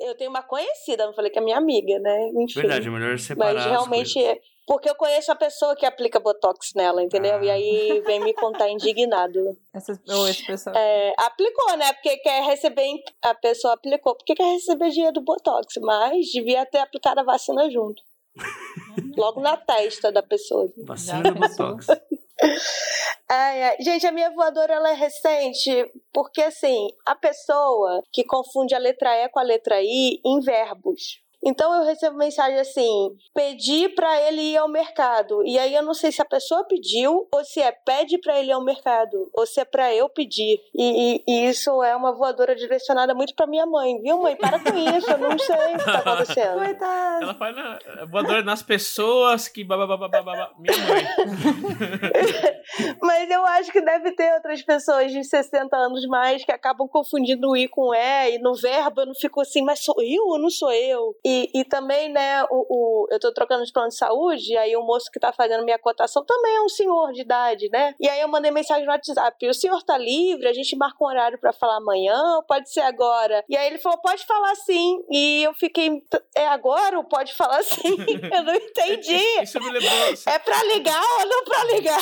[0.00, 2.28] eu tenho uma conhecida, não falei que é minha amiga, né?
[2.36, 2.60] Enfim.
[2.60, 3.54] Verdade, é melhor separar.
[3.54, 4.40] Mas realmente é.
[4.66, 7.34] Porque eu conheço a pessoa que aplica Botox nela, entendeu?
[7.36, 7.44] Ah.
[7.44, 9.58] E aí vem me contar indignado.
[9.74, 10.74] Essa, ou esse pessoal.
[10.74, 11.92] É, aplicou, né?
[11.92, 13.02] Porque quer receber.
[13.22, 17.70] A pessoa aplicou porque quer receber dinheiro do Botox, mas devia ter aplicado a vacina
[17.70, 18.02] junto.
[19.16, 20.72] Logo na testa da pessoa.
[20.84, 21.66] Vacina Já do pensou?
[21.66, 21.86] Botox.
[23.28, 23.76] Ai, ai.
[23.80, 25.70] Gente, a minha voadora ela é recente
[26.12, 31.23] porque, assim, a pessoa que confunde a letra E com a letra I em verbos.
[31.44, 35.44] Então eu recebo mensagem assim: pedi pra ele ir ao mercado.
[35.44, 38.48] E aí eu não sei se a pessoa pediu ou se é pede pra ele
[38.50, 40.60] ir ao mercado ou se é pra eu pedir.
[40.74, 44.36] E, e- e isso é uma voadora direcionada muito pra minha mãe, viu, mãe?
[44.36, 46.58] Para com isso, eu não sei o que tá acontecendo.
[46.64, 47.24] Coitada.
[47.24, 47.78] Ela faz na,
[48.10, 49.64] voadora nas pessoas que.
[49.64, 51.04] Minha mãe.
[53.02, 57.50] Mas eu acho que deve ter outras pessoas de 60 anos mais que acabam confundindo
[57.50, 60.38] o i com e, e no verbo eu não fico assim, mas sou eu ou
[60.38, 61.14] não sou eu?
[61.24, 64.76] E, e também, né, o, o- eu tô trocando de plano de saúde, e aí
[64.76, 67.94] o moço que tá fazendo minha cotação também é um senhor de idade, né?
[68.00, 70.48] E aí eu mandei mensagem no WhatsApp, o senhor tá livre?
[70.48, 73.44] A gente marca um horário pra falar amanhã, ou pode ser agora?
[73.48, 75.02] E aí ele falou, pode falar sim.
[75.10, 75.90] E eu fiquei,
[76.36, 77.96] é agora ou pode falar sim?
[78.32, 79.22] eu não entendi.
[79.42, 80.14] Isso me lembrou.
[80.26, 82.00] É pra ligar ou não pra ligar?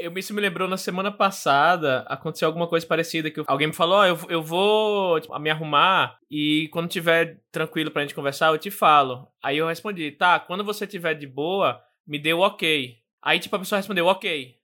[0.00, 3.98] Eu, isso me lembrou na semana passada, aconteceu alguma coisa parecida, que alguém me falou,
[3.98, 8.58] ó, eu, eu vou tipo, me arrumar e quando tiver tranquilo pra gente conversar, eu
[8.58, 9.28] te falo.
[9.42, 12.96] Aí eu respondi, tá, quando você tiver de boa, me dê o ok.
[13.22, 14.56] Aí, tipo, a pessoa respondeu, ok.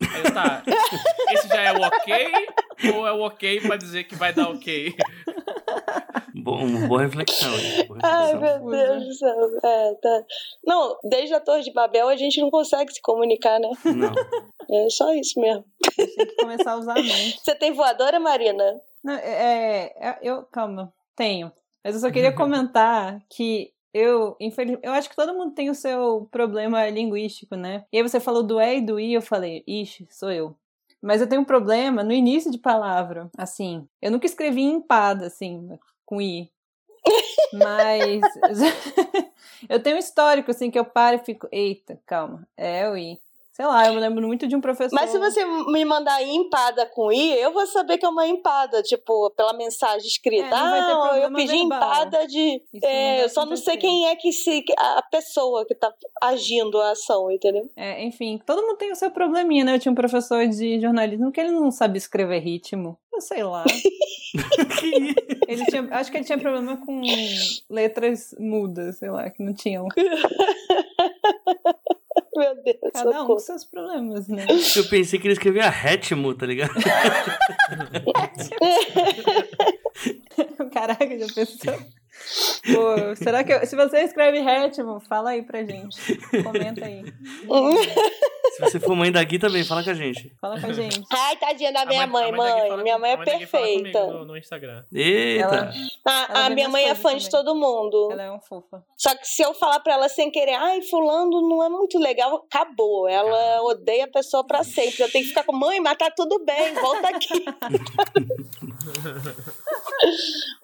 [0.00, 0.62] Aí eu, tá,
[1.32, 2.32] esse já é o ok
[2.94, 4.94] ou é o ok pra dizer que vai dar ok?
[6.44, 7.50] Bom, uma boa reflexão.
[7.88, 8.66] Boa Ai, reflexão.
[8.66, 9.58] meu Deus do céu.
[9.64, 10.24] É, tá.
[10.62, 13.70] Não, desde a Torre de Babel a gente não consegue se comunicar, né?
[13.84, 14.12] Não.
[14.70, 15.64] É só isso mesmo.
[15.96, 17.40] Tem que começar a usar a mente.
[17.42, 18.78] Você tem voadora, Marina?
[19.02, 21.50] Não, é, é, eu, calma, tenho.
[21.82, 25.74] Mas eu só queria comentar que eu, infelizmente, eu acho que todo mundo tem o
[25.74, 27.84] seu problema linguístico, né?
[27.90, 30.54] E aí você falou do é e do i, eu falei, ixi, sou eu.
[31.00, 33.86] Mas eu tenho um problema no início de palavra, assim.
[34.00, 36.50] Eu nunca escrevi empada, assim, com i.
[37.52, 38.22] Mas
[39.68, 43.18] eu tenho um histórico, assim, que eu paro e fico, eita, calma, é o i.
[43.54, 44.96] Sei lá, eu me lembro muito de um professor.
[44.96, 48.82] Mas se você me mandar empada com i, eu vou saber que é uma empada,
[48.82, 50.48] tipo, pela mensagem escrita.
[50.48, 51.78] É, não ah, eu pedi verbal.
[51.78, 52.60] empada de.
[52.82, 54.64] É, eu só não sei quem é que se.
[54.76, 57.70] a pessoa que tá agindo a ação, entendeu?
[57.76, 59.76] É, enfim, todo mundo tem o seu probleminha, né?
[59.76, 62.98] Eu tinha um professor de jornalismo que ele não sabia escrever ritmo.
[63.12, 63.62] Eu sei lá.
[64.82, 65.13] Ele
[65.82, 67.00] tinha, acho que ele tinha problema com
[67.70, 69.86] letras mudas, sei lá, que não tinham.
[72.36, 74.44] Meu Deus, Cada um com seus problemas, né?
[74.76, 76.72] Eu pensei que ele escrevia Hatmo, tá ligado?
[80.72, 81.74] Caraca, já pensou?
[82.72, 85.96] Pô, será que eu- se você escreve ritmo, fala aí pra gente.
[86.42, 87.02] Comenta aí.
[88.56, 90.32] Se você for mãe daqui também, fala com a gente.
[90.40, 91.02] Fala com a gente.
[91.12, 92.68] Ai, tadinha da A minha mãe, a mãe.
[92.68, 94.06] fala Minha mãe é a perfeita.
[94.06, 94.84] No, no Instagram.
[94.92, 95.44] Eita!
[95.44, 95.72] Ela-
[96.06, 97.18] A, Ela a vê minha mãe é fã também.
[97.18, 98.10] de todo mundo.
[98.12, 98.82] Ela é um fofa.
[98.96, 102.44] Só que se eu falar pra ela sem querer, ai, fulano não é muito legal,
[102.46, 103.08] acabou.
[103.08, 105.02] Ela odeia a pessoa pra sempre.
[105.02, 107.44] Eu tenho que ficar com, mãe, mas tá tudo bem, volta aqui.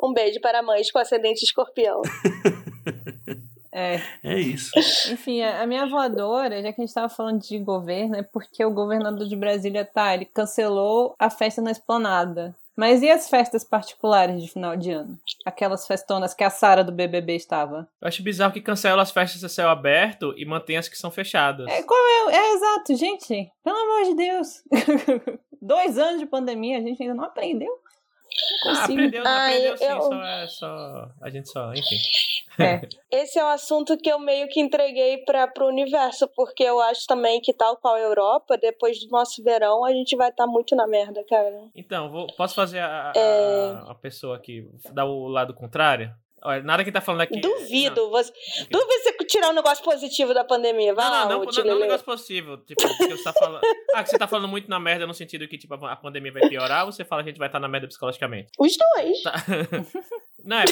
[0.02, 2.02] um beijo para mães com ascendente escorpião.
[3.72, 4.00] É.
[4.22, 4.70] É isso.
[5.10, 8.70] Enfim, a minha voadora, já que a gente tava falando de governo, é porque o
[8.72, 12.54] governador de Brasília tá, ele cancelou a festa na esplanada.
[12.76, 15.18] Mas e as festas particulares de final de ano?
[15.44, 17.86] Aquelas festonas que a Sara do BBB estava.
[18.00, 21.10] Eu acho bizarro que cancela as festas a céu aberto e mantém as que são
[21.10, 21.66] fechadas.
[21.68, 22.36] É, qual é?
[22.36, 23.50] É exato, gente.
[23.62, 24.62] Pelo amor de Deus.
[25.60, 27.70] Dois anos de pandemia, a gente ainda não aprendeu.
[28.64, 31.10] Não Ah, aprendeu, não Ai, aprendeu sim, eu- só é só.
[31.20, 31.96] A gente só, enfim.
[32.58, 32.80] É.
[33.10, 37.06] Esse é o assunto que eu meio que entreguei para pro universo, porque eu acho
[37.06, 40.74] também que, tal qual a Europa, depois do nosso verão, a gente vai estar muito
[40.76, 41.64] na merda, cara.
[41.74, 43.72] Então, vou- posso fazer a, É.
[43.88, 46.12] a pessoa aqui, dar o lado contrário?
[46.42, 47.38] Olha, nada que tá falando aqui.
[47.38, 48.08] Duvido.
[48.08, 48.32] Você...
[48.70, 50.94] Duvido você tirar um negócio positivo da pandemia.
[50.94, 52.56] Vai Não, lá, não, não, não, não, é um negócio possível.
[52.64, 53.60] Tipo, que você tá falando.
[53.94, 56.48] Ah, que você tá falando muito na merda no sentido que, tipo, a pandemia vai
[56.48, 58.52] piorar, ou você fala que a gente vai estar na merda psicologicamente?
[58.58, 59.22] Os dois.
[59.22, 59.32] Tá.
[60.44, 60.64] Não, é.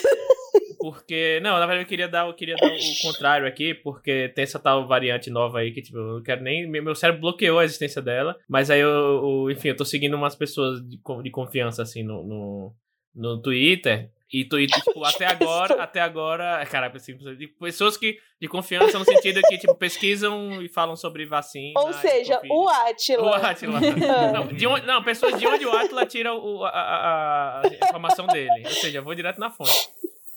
[0.79, 1.41] Porque.
[1.43, 4.59] Não, na verdade eu queria dar, eu queria dar o contrário aqui, porque tem essa
[4.59, 6.69] tal variante nova aí que, tipo, eu não quero nem.
[6.69, 8.37] Meu cérebro bloqueou a existência dela.
[8.49, 12.23] Mas aí eu, eu- enfim, eu tô seguindo umas pessoas de, de confiança, assim, no,
[12.25, 12.73] no,
[13.15, 14.11] no Twitter.
[14.31, 19.05] E Twitter, tipo, até agora, até agora, cara, assim, de pessoas que de confiança no
[19.05, 21.81] sentido que, tipo, pesquisam e falam sobre vacina.
[21.81, 23.23] Ou seja, o Atila.
[23.23, 23.81] O Atila.
[24.33, 28.27] não, de onde, não, pessoas de onde o Atila tira o, a, a, a, informação
[28.27, 28.63] dele.
[28.65, 29.89] Ou seja, eu vou direto na fonte.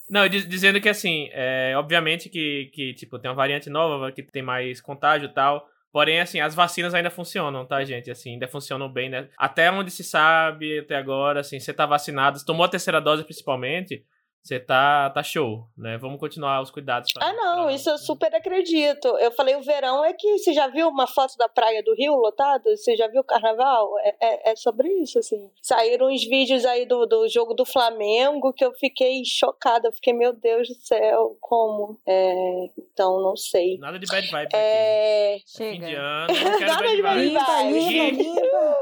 [0.09, 4.41] Não, dizendo que assim, é, obviamente que, que, tipo, tem uma variante nova que tem
[4.41, 5.65] mais contágio e tal.
[5.91, 8.09] Porém, assim, as vacinas ainda funcionam, tá, gente?
[8.09, 9.27] Assim, ainda funcionam bem, né?
[9.37, 14.05] Até onde se sabe, até agora, assim, você tá vacinado, tomou a terceira dose principalmente,
[14.43, 15.97] você tá, tá show, né?
[15.99, 17.13] Vamos continuar os cuidados.
[17.13, 17.73] Pra, ah, não, pra...
[17.73, 19.07] isso eu super acredito.
[19.19, 22.15] Eu falei, o verão é que você já viu uma foto da praia do Rio
[22.15, 22.63] lotado?
[22.75, 23.91] Você já viu o carnaval?
[23.99, 25.51] É, é, é, sobre isso, assim.
[25.61, 29.89] Saíram uns vídeos aí do, do jogo do Flamengo que eu fiquei chocada.
[29.89, 31.99] Eu fiquei, meu Deus do céu, como?
[32.07, 33.77] É, então, não sei.
[33.77, 35.35] Nada de bad vibe é...
[35.35, 35.43] aqui.
[35.45, 35.71] Chega.
[35.71, 37.73] Fim de ano, não quero Nada bad de bad vibe.
[37.73, 38.77] Limpa, limpa,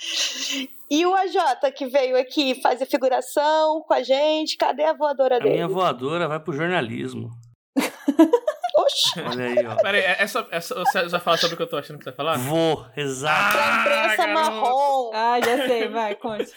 [0.90, 1.36] E o AJ
[1.74, 5.50] que veio aqui fazer figuração com a gente, cadê a voadora a dele?
[5.50, 7.30] A minha voadora vai pro jornalismo.
[8.76, 9.20] Oxi.
[9.20, 9.76] Olha aí, ó.
[9.76, 11.98] Peraí, é, é só, é só, você vai falar sobre o que eu tô achando
[11.98, 12.38] que você vai falar?
[12.38, 13.57] Vou, exato.
[13.57, 15.11] Pra imprensa ah, marrom.
[15.14, 16.52] Ah, já sei, vai, conte.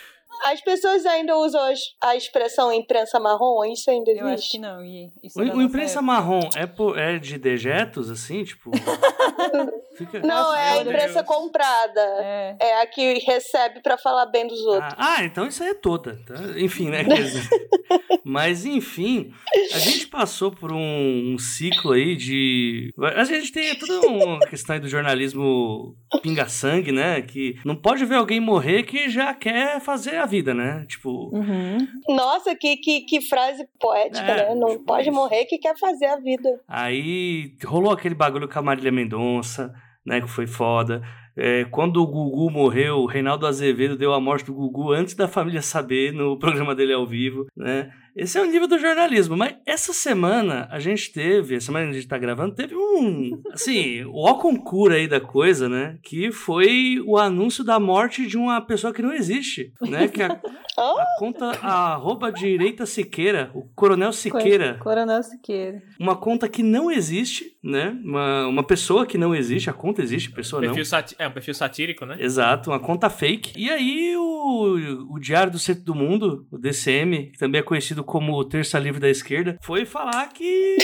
[0.45, 1.61] As pessoas ainda usam
[2.01, 3.63] a expressão imprensa marrom?
[3.65, 4.25] Isso ainda existe?
[4.25, 4.83] Eu acho que não.
[4.83, 6.01] E o, o imprensa época.
[6.05, 8.43] marrom é, por, é de dejetos, assim?
[8.43, 8.71] Tipo.
[9.97, 10.19] Fica...
[10.19, 11.25] Não, é a imprensa Deus.
[11.25, 12.01] comprada.
[12.21, 12.57] É.
[12.59, 12.81] é.
[12.81, 14.93] a que recebe para falar bem dos outros.
[14.95, 16.19] Ah, ah, então isso aí é toda.
[16.25, 16.35] Tá?
[16.57, 17.03] Enfim, né?
[18.23, 19.33] Mas, enfim,
[19.73, 22.93] a gente passou por um, um, ciclo aí de.
[23.15, 27.21] A gente tem toda uma questão aí do jornalismo pinga-sangue, né?
[27.21, 30.85] Que não pode ver alguém morrer que já quer fazer a vida, né?
[30.87, 31.29] Tipo.
[31.35, 31.77] Uhum.
[32.09, 34.55] Nossa, que, que, que frase poética, é, né?
[34.55, 35.13] Não tipo pode isso.
[35.13, 36.49] morrer que quer fazer a vida.
[36.67, 39.73] Aí rolou aquele bagulho com a Marília Mendonça
[40.07, 41.01] né, que foi foda.
[41.37, 45.27] É, quando o Gugu morreu, o Reinaldo Azevedo deu a morte do Gugu antes da
[45.27, 47.91] família saber no programa dele ao vivo, né?
[48.15, 49.37] Esse é o nível do jornalismo.
[49.37, 53.39] Mas essa semana a gente teve, a semana que a gente tá gravando, teve um.
[53.51, 55.99] Assim, o concura aí da coisa, né?
[56.01, 60.07] Que foi o anúncio da morte de uma pessoa que não existe, né?
[60.07, 60.41] Que a,
[60.77, 64.75] a conta a arroba direita Siqueira, o Coronel Siqueira.
[64.79, 65.81] Coronel Siqueira.
[65.99, 67.97] Uma conta que não existe, né?
[68.03, 71.25] Uma, uma pessoa que não existe, a conta existe, a pessoa perfil não.
[71.25, 72.17] É um perfil satírico, né?
[72.19, 73.53] Exato, uma conta fake.
[73.57, 78.03] E aí o, o Diário do Centro do Mundo, o DCM, que também é conhecido
[78.03, 80.77] como Terça Livre da Esquerda, foi falar que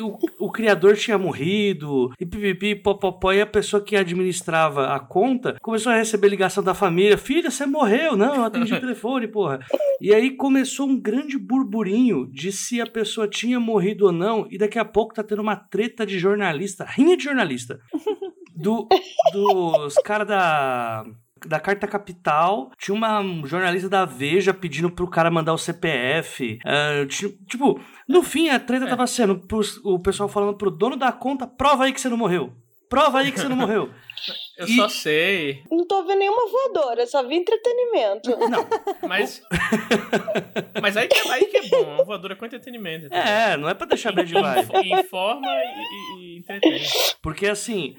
[0.00, 5.00] o, o, o, criador tinha morrido, e pipipi, popopó, e a pessoa que administrava a
[5.00, 8.16] conta começou a receber ligação da família: Filha, você morreu?
[8.16, 9.60] Não, eu atendi o telefone, porra.
[10.00, 14.58] E aí começou um grande burburinho de se a pessoa tinha morrido ou não, e
[14.58, 17.80] daqui a pouco tá tendo uma treta de jornalista, rinha de jornalista.
[18.54, 18.86] Do,
[19.32, 21.06] dos caras da
[21.46, 26.58] da Carta Capital, tinha uma jornalista da Veja pedindo pro cara mandar o CPF.
[26.64, 27.06] Uh,
[27.46, 28.88] tipo, no fim a treta é.
[28.88, 32.16] tava sendo pro, o pessoal falando pro dono da conta: prova aí que você não
[32.16, 32.52] morreu.
[32.90, 33.88] Prova aí que você não morreu.
[34.58, 34.76] Eu e...
[34.76, 35.62] só sei.
[35.70, 38.36] Não tô vendo nenhuma voadora, só vi entretenimento.
[38.36, 38.66] Não.
[39.08, 39.40] Mas.
[40.82, 43.06] mas aí que, é, aí que é bom, uma voadora com entretenimento.
[43.06, 43.24] Entendeu?
[43.24, 44.92] É, não é pra deixar bad vibe.
[45.00, 46.82] Informa e, e, e entretém.
[47.22, 47.96] Porque assim,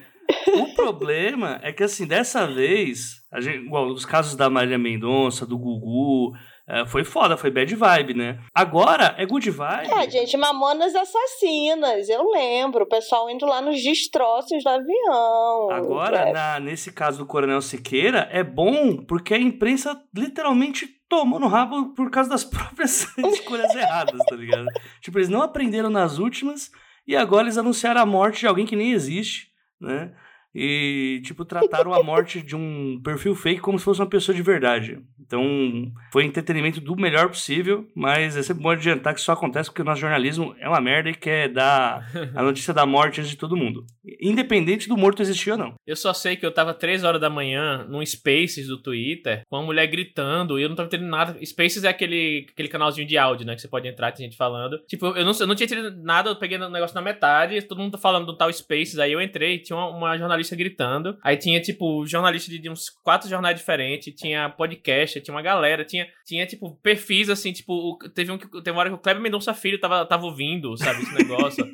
[0.48, 5.46] o problema é que, assim, dessa vez, a gente, igual, os casos da Maria Mendonça,
[5.46, 6.40] do Gugu, é,
[6.86, 8.40] foi foda, foi bad vibe, né?
[8.54, 9.92] Agora é good vibe.
[9.92, 12.84] É, gente, Mamonas Assassinas, eu lembro.
[12.84, 15.72] O pessoal indo lá nos destroços do avião.
[15.72, 16.34] Agora, é.
[16.34, 21.94] na, nesse caso do Coronel Siqueira, é bom porque a imprensa literalmente tomou no rabo
[21.94, 24.68] por causa das próprias escolhas erradas, tá ligado?
[25.02, 26.72] Tipo, eles não aprenderam nas últimas
[27.06, 29.52] e agora eles anunciaram a morte de alguém que nem existe
[29.82, 30.14] né?
[30.54, 34.42] E, tipo, trataram a morte de um perfil fake como se fosse uma pessoa de
[34.42, 35.00] verdade.
[35.32, 39.82] Então, foi entretenimento do melhor possível, mas é sempre bom adiantar que só acontece porque
[39.82, 43.38] o nosso jornalismo é uma merda e quer dar a notícia da morte antes de
[43.38, 43.86] todo mundo.
[44.22, 45.76] Independente do morto existir ou não.
[45.88, 49.56] Eu só sei que eu tava 3 horas da manhã num Spaces do Twitter com
[49.56, 51.46] uma mulher gritando e eu não tava entendendo nada.
[51.46, 53.56] Spaces é aquele, aquele canalzinho de áudio, né?
[53.56, 54.80] Que você pode entrar, tem gente falando.
[54.86, 57.80] Tipo, eu não, eu não tinha entendido nada, eu peguei o negócio na metade, todo
[57.80, 61.18] mundo tá falando do tal Spaces, aí eu entrei, tinha uma, uma jornalista gritando.
[61.24, 65.86] Aí tinha, tipo, jornalista de, de uns quatro jornais diferentes, tinha podcast, tinha uma galera,
[65.86, 69.54] tinha, tinha tipo, perfis assim, tipo, teve, um, teve uma hora que o Kleber Mendonça
[69.54, 71.66] Filho tava, tava ouvindo, sabe, esse negócio.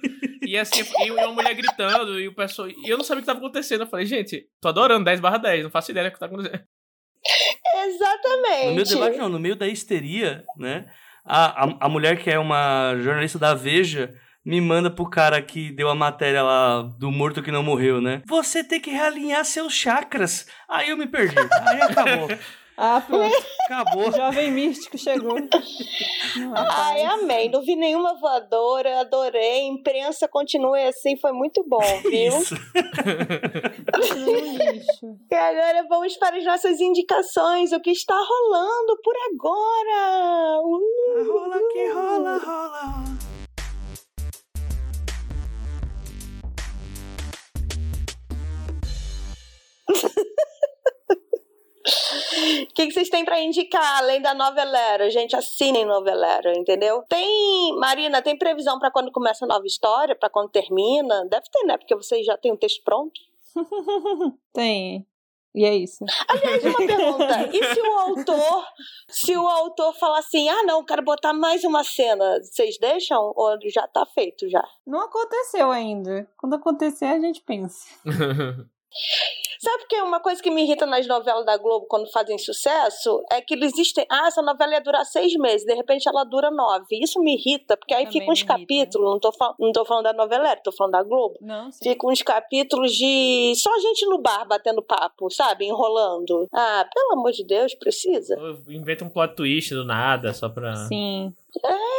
[0.46, 2.70] e assim, e uma mulher gritando, e o pessoal.
[2.70, 3.82] E eu não sabia o que tava acontecendo.
[3.82, 6.64] Eu falei, gente, tô adorando 10 barra 10, não faço ideia do que tá acontecendo.
[7.88, 8.68] Exatamente.
[8.68, 10.86] No meio debate, não, no meio da histeria, né?
[11.26, 14.14] A, a, a mulher que é uma jornalista da Veja
[14.48, 18.22] me manda pro cara que deu a matéria lá do morto que não morreu, né?
[18.26, 20.48] Você tem que realinhar seus chakras.
[20.70, 21.36] Aí eu me perdi.
[21.38, 22.30] Aí acabou.
[22.80, 23.36] Ah, pronto.
[23.66, 24.08] Acabou.
[24.08, 25.36] O jovem místico chegou.
[26.56, 27.50] Ai, amém.
[27.50, 29.64] Não vi nenhuma voadora, adorei.
[29.64, 32.38] Imprensa continue assim, foi muito bom, viu?
[32.38, 32.54] Isso.
[34.14, 35.18] lixo.
[35.32, 37.72] E agora vamos para as nossas indicações.
[37.72, 40.62] O que está rolando por agora?
[40.62, 41.34] Uh!
[41.34, 43.37] Rola que rola, rola.
[51.90, 55.10] O que, que vocês têm pra indicar além da novelera?
[55.10, 57.02] Gente, assinem novelera, entendeu?
[57.08, 60.16] Tem, Marina, tem previsão pra quando começa a nova história?
[60.16, 61.26] Pra quando termina?
[61.30, 61.78] Deve ter, né?
[61.78, 63.20] Porque vocês já têm o texto pronto.
[64.54, 65.08] Tem.
[65.56, 66.06] E é isso.
[66.28, 67.50] Aliás, uma pergunta.
[67.52, 68.66] E se o autor,
[69.10, 73.34] se o autor falar assim, ah, não, quero botar mais uma cena, vocês deixam?
[73.36, 74.64] Ou já tá feito já?
[74.86, 76.30] Não aconteceu ainda.
[76.38, 77.88] Quando acontecer, a gente pensa.
[79.60, 83.42] Sabe porque uma coisa que me irrita nas novelas da Globo quando fazem sucesso é
[83.42, 84.06] que eles existem.
[84.10, 87.00] Ah, essa novela ia durar seis meses, de repente ela dura nove.
[87.02, 90.04] Isso me irrita, porque aí Também ficam uns capítulos, não tô, fal- não tô falando
[90.06, 91.38] da novela, tô falando da Globo.
[91.42, 91.90] Não, sim.
[91.90, 95.66] Ficam uns capítulos de só gente no bar batendo papo, sabe?
[95.66, 96.48] Enrolando.
[96.54, 98.36] Ah, pelo amor de Deus, precisa.
[98.70, 100.76] Inventa um plot twist do nada, só pra.
[100.88, 101.34] Sim.
[101.66, 101.97] É,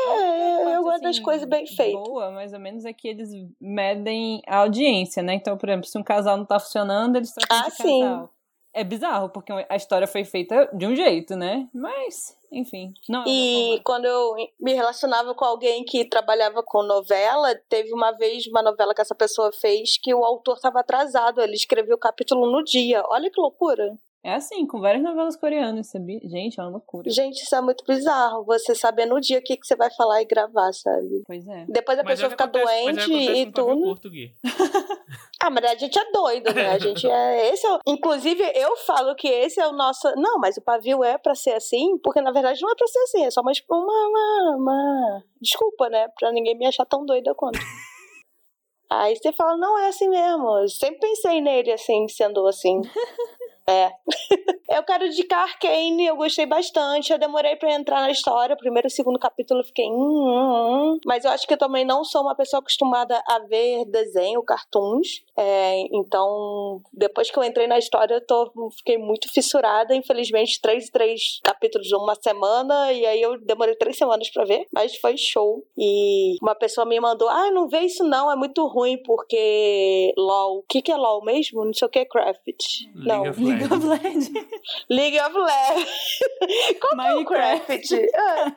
[0.99, 2.03] gosto das assim, coisas bem feitas.
[2.03, 3.30] Boa, mais ou menos é que eles
[3.61, 5.34] medem a audiência, né?
[5.34, 8.01] Então, por exemplo, se um casal não tá funcionando, eles trocam Ah, de sim.
[8.01, 8.30] casal.
[8.74, 11.66] É bizarro, porque a história foi feita de um jeito, né?
[11.74, 12.92] Mas, enfim.
[13.09, 18.12] Não, é E quando eu me relacionava com alguém que trabalhava com novela, teve uma
[18.12, 21.99] vez uma novela que essa pessoa fez que o autor estava atrasado, ele escreveu o
[21.99, 23.03] capítulo no dia.
[23.09, 23.99] Olha que loucura.
[24.28, 26.20] É assim, com várias novelas coreanas, sabia?
[26.22, 27.10] Gente, é uma loucura.
[27.10, 28.44] Gente, isso é muito bizarro.
[28.44, 31.22] Você saber no dia o que, que você vai falar e gravar, sabe?
[31.26, 31.64] Pois é.
[31.66, 33.80] Depois a Mas é pessoa fica acontece- é doente e tudo.
[33.82, 34.34] curto, Gui.
[35.40, 36.70] Ah, mas a gente é doido, né?
[36.72, 37.52] A gente é.
[37.52, 37.78] Esse é o...
[37.86, 40.12] Inclusive, eu falo que esse é o nosso.
[40.16, 42.98] Não, mas o pavio é pra ser assim, porque na verdade não é pra ser
[42.98, 43.52] assim, é só uma.
[43.70, 45.24] uma, uma, uma...
[45.40, 46.08] Desculpa, né?
[46.18, 47.58] Pra ninguém me achar tão doida quanto.
[48.90, 50.58] Aí você fala, não é assim mesmo.
[50.58, 52.82] Eu sempre pensei nele assim, sendo assim.
[53.68, 53.90] É.
[54.78, 57.12] eu quero indicar Arcane, eu gostei bastante.
[57.12, 58.54] Eu demorei pra entrar na história.
[58.54, 59.84] O primeiro e segundo capítulo eu fiquei.
[59.86, 60.98] Hum, hum, hum.
[61.04, 65.22] Mas eu acho que eu também não sou uma pessoa acostumada a ver desenho, cartoons.
[65.36, 69.94] É, então, depois que eu entrei na história, eu tô, fiquei muito fissurada.
[69.94, 72.90] Infelizmente, três, três capítulos uma semana.
[72.92, 74.66] E aí eu demorei três semanas pra ver.
[74.72, 75.62] Mas foi show.
[75.76, 80.60] E uma pessoa me mandou: Ah, não vê isso não, é muito ruim, porque LOL.
[80.60, 81.66] O que, que é LOL mesmo?
[81.66, 82.38] Não sei o que é Craft.
[82.94, 83.24] Não.
[83.59, 84.30] League of Legends.
[84.90, 85.90] League of Legends.
[86.80, 87.66] Qual que é o Minecraft.
[87.66, 87.92] Craft?
[88.18, 88.52] Ah.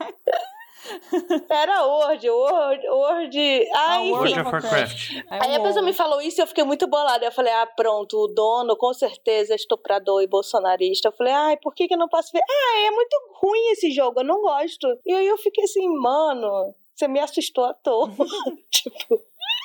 [1.49, 3.37] Era Word, Word, Word.
[3.73, 4.11] Ah, Ah, enfim.
[4.11, 5.11] World of Warcraft.
[5.29, 7.23] Aí a pessoa me falou isso e eu fiquei muito bolada.
[7.23, 11.09] Eu falei, ah, pronto, o dono com certeza é estuprador e bolsonarista.
[11.09, 12.41] Eu falei, ai, por que, que eu não posso ver?
[12.41, 14.87] Ah, é muito ruim esse jogo, eu não gosto.
[15.05, 18.09] E aí eu fiquei assim, mano, você me assustou à toa.
[18.71, 19.21] tipo,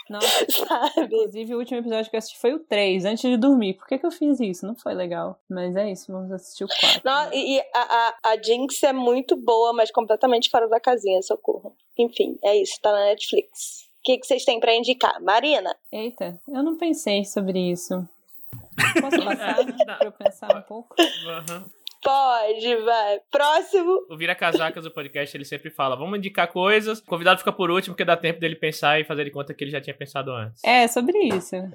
[0.09, 1.01] Nossa, sabe?
[1.07, 3.75] inclusive o último episódio que eu assisti foi o 3, antes de dormir.
[3.75, 4.67] Por que, que eu fiz isso?
[4.67, 5.39] Não foi legal.
[5.49, 7.01] Mas é isso, vamos assistir o 4.
[7.05, 11.21] Não, e e a, a, a Jinx é muito boa, mas completamente fora da casinha,
[11.23, 11.75] socorro.
[11.99, 13.87] Enfim, é isso, tá na Netflix.
[13.99, 15.21] O que, que vocês têm pra indicar?
[15.21, 15.75] Marina?
[15.91, 18.09] Eita, eu não pensei sobre isso.
[19.01, 19.97] Posso passar Não.
[19.99, 20.95] pra eu pensar um pouco?
[21.27, 21.65] Aham.
[22.07, 23.21] Pode, vai.
[23.33, 24.07] Próximo.
[24.09, 27.01] O Vira Casacas do podcast, ele sempre fala: vamos indicar coisas.
[27.01, 29.65] O convidado fica por último, porque dá tempo dele pensar e fazer de conta que
[29.65, 30.63] ele já tinha pensado antes.
[30.63, 31.57] É, sobre isso.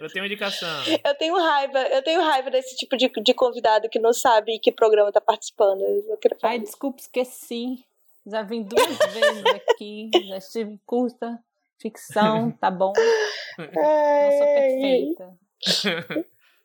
[0.00, 0.68] Eu tenho uma indicação.
[1.04, 4.72] Eu tenho raiva, eu tenho raiva desse tipo de, de convidado que não sabe que
[4.72, 5.82] programa tá participando.
[6.42, 7.84] Ai, desculpa, esqueci.
[8.26, 11.38] Já vim duas vezes aqui, já estive em curta,
[11.78, 12.94] ficção, tá bom.
[13.58, 15.38] Não sou Ai, perfeita.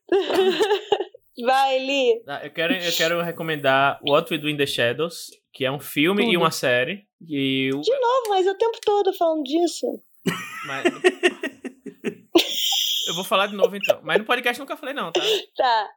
[1.44, 2.22] Vai, Li.
[2.28, 5.80] Ah, Eu quero, eu quero recomendar What We Do in the Shadows, que é um
[5.80, 6.38] filme e Tudo.
[6.38, 7.06] uma série.
[7.28, 10.00] E o, De novo, mas o tempo todo falando disso.
[10.68, 10.86] mas-
[13.08, 14.00] Eu vou falar de novo então.
[14.04, 15.22] Mas no podcast nunca falei, não, tá?
[15.56, 15.90] Tá.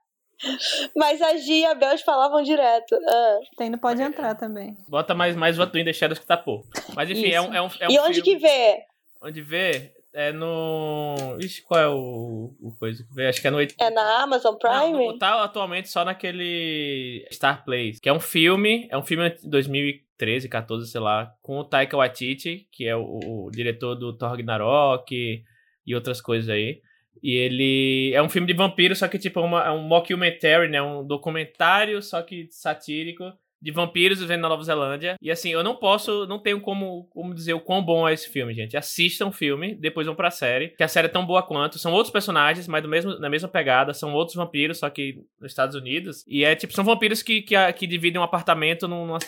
[0.94, 2.94] Mas a Gia e a Bel falavam direto.
[3.08, 3.38] Ah.
[3.56, 4.76] Tem, não pode entrar também.
[4.88, 6.68] Bota mais, mais What We Do in the Shadows que tá pouco.
[6.94, 8.78] Mas enfim, é um, é um, é um e onde filme- que vê?
[9.22, 9.92] Onde vê?
[10.14, 11.36] É no.
[11.40, 13.26] Ixi, qual é o, o coisa que vê?
[13.28, 13.60] Acho que é no.
[13.60, 15.06] É na Amazon Não, Prime?
[15.06, 19.48] no- tá atualmente só naquele Star Place, que é um filme, é um filme de
[19.48, 23.02] 2013, 14, sei lá, com o Taika Waititi, que é o,
[23.46, 25.42] o diretor do Thor Ragnarok e,
[25.86, 26.80] e outras coisas aí.
[27.22, 30.68] E ele é um filme de vampiro, só que tipo é uma, é um mockumentary,
[30.70, 30.80] né?
[30.80, 33.24] Um documentário, só que satírico
[33.60, 35.16] de vampiros vivendo na Nova Zelândia.
[35.20, 38.28] E assim, eu não posso, não tenho como, como dizer o quão bom é esse
[38.28, 38.76] filme, gente.
[38.76, 41.78] Assistam o filme, depois vão pra série, que a série é tão boa quanto.
[41.78, 43.92] São outros personagens, mas do mesmo, na mesma pegada.
[43.92, 46.24] São outros vampiros, só que nos Estados Unidos.
[46.26, 49.18] E é tipo, são vampiros que, que, que dividem um apartamento num,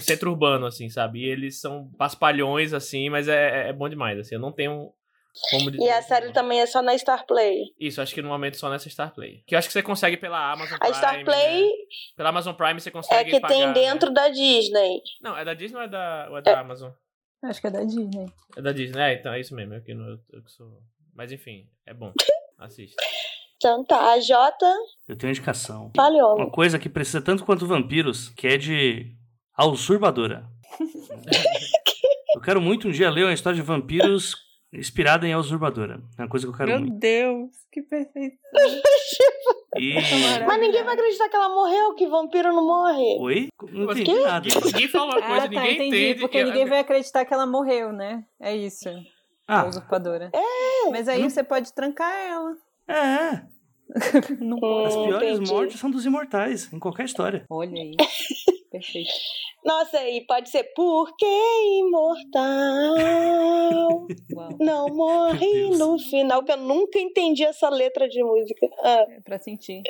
[0.00, 1.20] centro urbano, assim, sabe?
[1.20, 4.34] E eles são paspalhões, assim, mas é, é bom demais, assim.
[4.34, 4.92] Eu não tenho
[5.50, 7.72] como E a série também é só na Star Play.
[7.78, 9.42] Isso, acho que no momento só nessa Star Play.
[9.46, 10.92] Que eu acho que você consegue pela Amazon Prime.
[10.92, 11.72] A Star Play né?
[12.16, 13.72] Pela Amazon Prime você consegue é que pagar, tem né?
[13.72, 15.00] dentro da Disney.
[15.22, 16.90] Não, é da Disney ou é da, ou é da Amazon?
[17.42, 18.26] Acho que é da Disney.
[18.56, 19.74] É da Disney, é, então é isso mesmo.
[19.74, 20.82] Eu que, não, eu, que sou...
[21.14, 22.12] Mas enfim, é bom.
[22.58, 23.02] Assista.
[23.56, 24.74] Então tá, a Jota,
[25.06, 25.90] Eu tenho indicação.
[25.94, 26.44] fale homem.
[26.44, 29.14] Uma coisa que precisa tanto quanto vampiros, que é de
[29.54, 30.46] A Usurpadora.
[32.34, 34.34] Eu quero muito um dia ler uma história de vampiros
[34.72, 36.00] inspirada em A Usurpadora.
[36.18, 36.98] É uma coisa que eu quero Meu muito.
[36.98, 38.36] Deus, que perfeito.
[39.76, 39.94] E...
[40.46, 43.16] Mas ninguém vai acreditar que ela morreu, que vampiro não morre.
[43.20, 43.48] Oi?
[43.72, 44.46] Não entendi nada.
[44.48, 45.96] Ninguém, ninguém fala uma coisa, Ah, tá, ninguém entendi.
[45.96, 46.20] entende.
[46.20, 48.24] Porque ninguém vai acreditar que ela morreu, né?
[48.40, 48.88] É isso.
[49.46, 50.30] A Ah, usurpadora.
[50.34, 50.90] É.
[50.90, 52.56] Mas aí Não- você pode trancar ela.
[52.88, 53.42] é.
[54.40, 55.50] Não Hum, As piores entendi.
[55.52, 57.44] mortes são dos imortais, em qualquer história.
[57.50, 57.92] Olha aí.
[58.70, 59.10] Perfeito.
[59.64, 61.26] Nossa, e pode ser porque
[63.00, 64.06] imortal
[64.58, 68.66] não morre no final, que eu nunca entendi essa letra de música.
[68.82, 69.82] Ah, É pra sentir.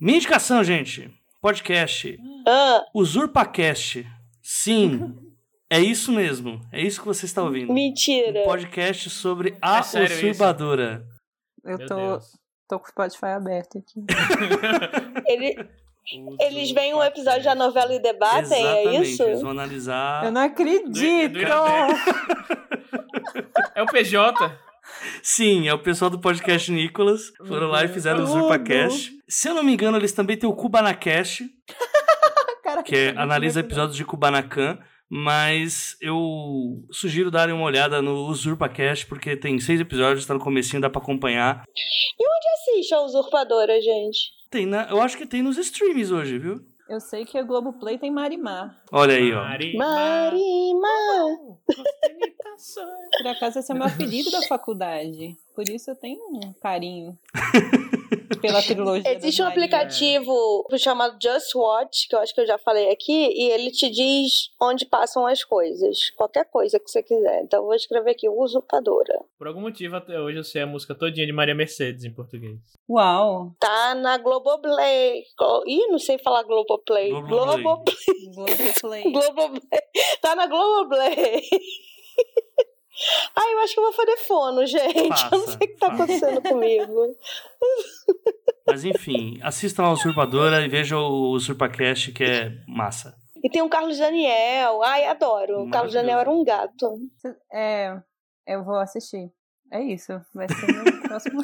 [0.00, 1.10] Minha indicação, gente.
[1.42, 2.18] Podcast.
[2.46, 4.06] ah, Usurpacast.
[4.42, 5.14] Sim.
[5.68, 6.60] É isso mesmo.
[6.72, 7.72] É isso que você está ouvindo.
[7.72, 8.40] mentira.
[8.40, 10.26] Um podcast sobre a É sério isso?
[10.26, 11.04] usurpadora.
[11.64, 12.24] Eu Meu tô, Deus.
[12.68, 14.00] tô com o Spotify aberto aqui.
[15.28, 15.68] Ele-
[16.40, 19.10] eles veem um episódio da novela e debatem, é Exatamente.
[19.12, 19.22] isso?
[19.22, 20.24] Eles vão analisar.
[20.24, 21.32] Eu não acredito!
[21.32, 21.40] do
[23.74, 24.58] É o PJ.
[25.22, 27.32] Sim, é o pessoal do podcast Nicolas.
[27.46, 28.38] Foram lá e fizeram o Tudo.
[28.38, 29.12] Usurpacast.
[29.28, 31.44] Se eu não me engano, eles também têm o Cubanacast,
[32.64, 34.78] Cara, que é- analisa episódios de Kubanacan.
[35.12, 40.80] Mas eu sugiro darem uma olhada no Usurpacast, porque tem seis episódios, tá no comecinho,
[40.80, 41.64] dá pra acompanhar.
[42.60, 44.18] Assiste a usurpadora, gente.
[44.50, 46.60] Tem na, eu acho que tem nos streams hoje, viu?
[46.88, 48.82] Eu sei que a Globoplay tem Marimar.
[48.90, 49.44] Olha aí, ó.
[49.44, 50.88] Mari- Marima.
[53.22, 55.36] Por acaso esse é o meu apelido da faculdade.
[55.54, 57.16] Por isso eu tenho um carinho
[58.40, 59.12] pela trilogia.
[59.14, 59.70] Existe um das Marias.
[59.74, 63.88] aplicativo chamado Just Watch, que eu acho que eu já falei aqui, e ele te
[63.90, 66.10] diz onde passam as coisas.
[66.16, 67.42] Qualquer coisa que você quiser.
[67.42, 69.20] Então eu vou escrever aqui, usurpadora.
[69.38, 72.58] Por algum motivo, até hoje eu sei a música todinha de Maria Mercedes em português.
[72.88, 73.52] Uau!
[73.60, 75.22] Tá na Globoplay.
[75.38, 77.10] Glo- Ih, não sei falar Globoplay.
[77.10, 77.62] Globoplay.
[77.62, 77.94] Globoplay.
[78.34, 79.02] Globoplay.
[79.12, 79.80] Globoplay.
[80.20, 81.42] Tá na Globoplay.
[83.36, 84.96] Ai, eu acho que eu vou fazer fono, gente.
[84.96, 86.02] eu não Faça, sei o que tá faça.
[86.02, 87.16] acontecendo comigo.
[88.66, 93.14] Mas enfim, assistam a Usurpadora e vejam o Usurpacast, que é massa.
[93.42, 94.82] E tem o Carlos Daniel.
[94.82, 95.62] Ai, adoro.
[95.62, 95.94] O Carlos.
[95.94, 96.98] Daniel era um gato.
[97.52, 97.96] É,
[98.46, 99.30] eu vou assistir.
[99.72, 100.12] É isso.
[100.34, 101.40] Vai ser meu próximo.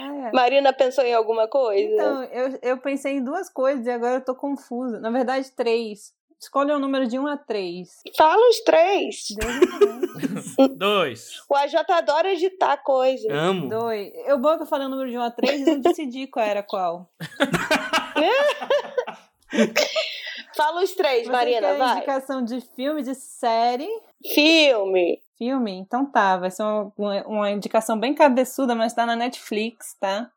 [0.00, 0.32] Ah, é.
[0.32, 1.92] Marina pensou em alguma coisa?
[1.92, 4.98] Então, eu, eu pensei em duas coisas e agora eu tô confusa.
[5.00, 6.12] Na verdade, três.
[6.40, 8.00] Escolha um número de um a três.
[8.16, 9.26] Fala os três.
[10.76, 11.42] Dois.
[11.48, 13.26] O AJ adora editar coisa.
[13.32, 13.68] Amo.
[13.68, 14.12] Dois.
[14.26, 16.44] Eu bom que eu falei o número de um a três e não decidi qual
[16.46, 17.10] era qual.
[20.56, 21.96] Fala os três, Você Marina, quer vai.
[21.96, 23.88] indicação de filme, de série?
[24.34, 25.20] Filme.
[25.36, 25.72] Filme?
[25.72, 30.28] Então tá, vai ser uma, uma- uma indicação bem cabeçuda, mas tá na Netflix, tá?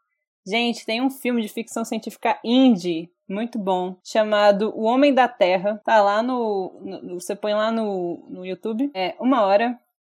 [0.45, 5.81] Gente, tem um filme de ficção científica indie, muito bom, chamado O Homem da Terra.
[5.85, 6.73] Tá lá no.
[6.81, 8.91] no- você põe lá no, no YouTube.
[8.93, 9.79] É uma hora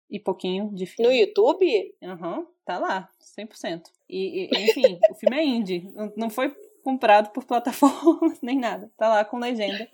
[0.09, 1.11] e pouquinho de filme.
[1.11, 1.93] No YouTube?
[2.03, 3.83] Aham, tá lá, 100%.
[4.09, 5.89] E, e, enfim, o filme é indie.
[5.95, 6.53] Não, não foi
[6.83, 8.91] comprado por plataformas nem nada.
[8.97, 9.87] Tá lá com legenda.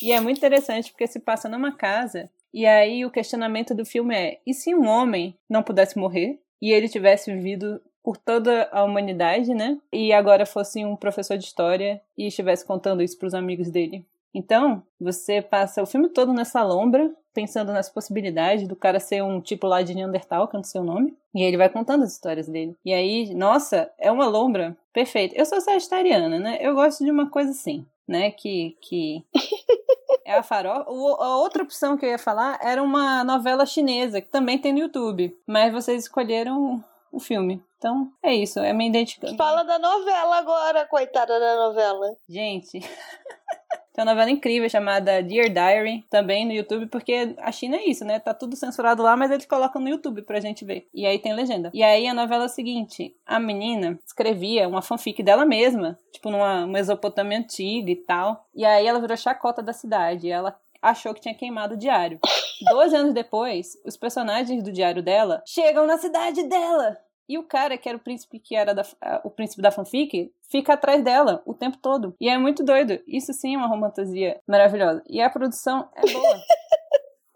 [0.00, 2.30] E é muito interessante porque se passa numa casa.
[2.54, 6.70] E aí o questionamento do filme é: e se um homem não pudesse morrer e
[6.72, 9.78] ele tivesse vivido por toda a humanidade, né?
[9.92, 14.04] E agora fosse um professor de história e estivesse contando isso pros amigos dele.
[14.34, 19.40] Então, você passa o filme todo nessa lombra, pensando nas possibilidades do cara ser um
[19.42, 21.14] tipo lá de Neandertal, que eu não sei o nome.
[21.34, 22.74] E ele vai contando as histórias dele.
[22.84, 25.34] E aí, nossa, é uma lombra perfeita.
[25.36, 26.58] Eu sou sagitariana, né?
[26.62, 28.30] Eu gosto de uma coisa assim, né?
[28.30, 28.76] Que.
[28.80, 29.22] que...
[30.24, 30.88] É a farofa.
[30.88, 34.72] O- A outra opção que eu ia falar era uma novela chinesa, que também tem
[34.72, 35.36] no YouTube.
[35.44, 36.82] Mas vocês escolheram
[37.12, 37.62] o filme.
[37.78, 38.58] Então, é isso.
[38.58, 39.36] É minha identificação.
[39.36, 42.16] Fala da novela agora, coitada da novela.
[42.28, 42.80] Gente,
[43.94, 48.06] Tem uma novela incrível chamada Dear Diary, também no YouTube, porque a China é isso,
[48.06, 48.18] né?
[48.18, 50.88] Tá tudo censurado lá, mas eles colocam no YouTube pra gente ver.
[50.94, 51.70] E aí tem legenda.
[51.74, 56.30] E aí a novela é a seguinte: a menina escrevia uma fanfic dela mesma, tipo
[56.30, 58.46] numa Mesopotâmia antiga e tal.
[58.54, 60.30] E aí ela virou chacota da cidade.
[60.30, 62.18] Ela achou que tinha queimado o diário.
[62.64, 66.98] Doze anos depois, os personagens do diário dela chegam na cidade dela.
[67.28, 68.82] E o cara, que era o príncipe que era da,
[69.24, 72.14] o príncipe da fanfic, fica atrás dela o tempo todo.
[72.20, 73.00] E é muito doido.
[73.06, 75.02] Isso sim é uma romantasia maravilhosa.
[75.08, 76.36] E a produção é boa.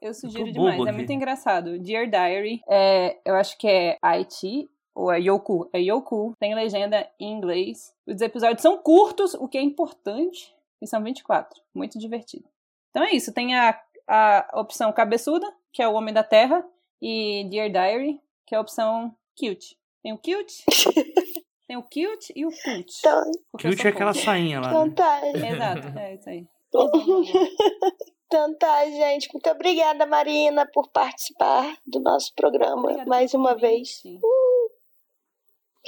[0.02, 1.78] Eu sugiro demais, é muito engraçado.
[1.78, 5.68] Dear Diary, é, eu acho que é IT, ou é Yoku.
[5.72, 7.92] É Yoku, tem legenda em inglês.
[8.06, 11.60] Os episódios são curtos, o que é importante, e são 24.
[11.74, 12.44] Muito divertido.
[12.90, 16.64] Então é isso, tem a, a opção cabeçuda, que é o Homem da Terra,
[17.00, 19.76] e Dear Diary, que é a opção cute.
[20.02, 20.64] Tem o cute,
[21.66, 22.98] tem o cute e o cute.
[23.00, 24.68] Então, cute é aquela sainha lá.
[24.68, 24.94] Então né?
[24.94, 25.20] tá.
[25.26, 26.46] Exato, é isso aí.
[28.26, 29.32] Então tá, gente.
[29.32, 34.02] Muito obrigada, Marina, por participar do nosso programa obrigada mais uma vez.
[34.04, 34.70] Uh.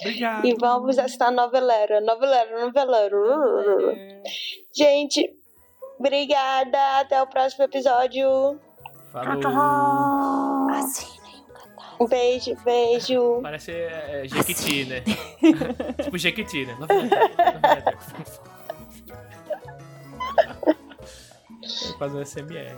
[0.00, 0.46] Obrigado.
[0.46, 2.00] E vamos assinar Novelera.
[2.00, 4.22] Novelera, Novelera.
[4.72, 5.28] Gente,
[5.98, 7.00] obrigada.
[7.00, 8.60] Até o próximo episódio.
[9.12, 10.70] Falou.
[10.70, 12.04] Assinem o catálogo.
[12.04, 13.40] Um beijo, beijo.
[13.42, 15.02] Parece é, Jequiti, né?
[16.02, 16.76] tipo Jequiti, né?
[21.88, 22.76] É quase um SMR.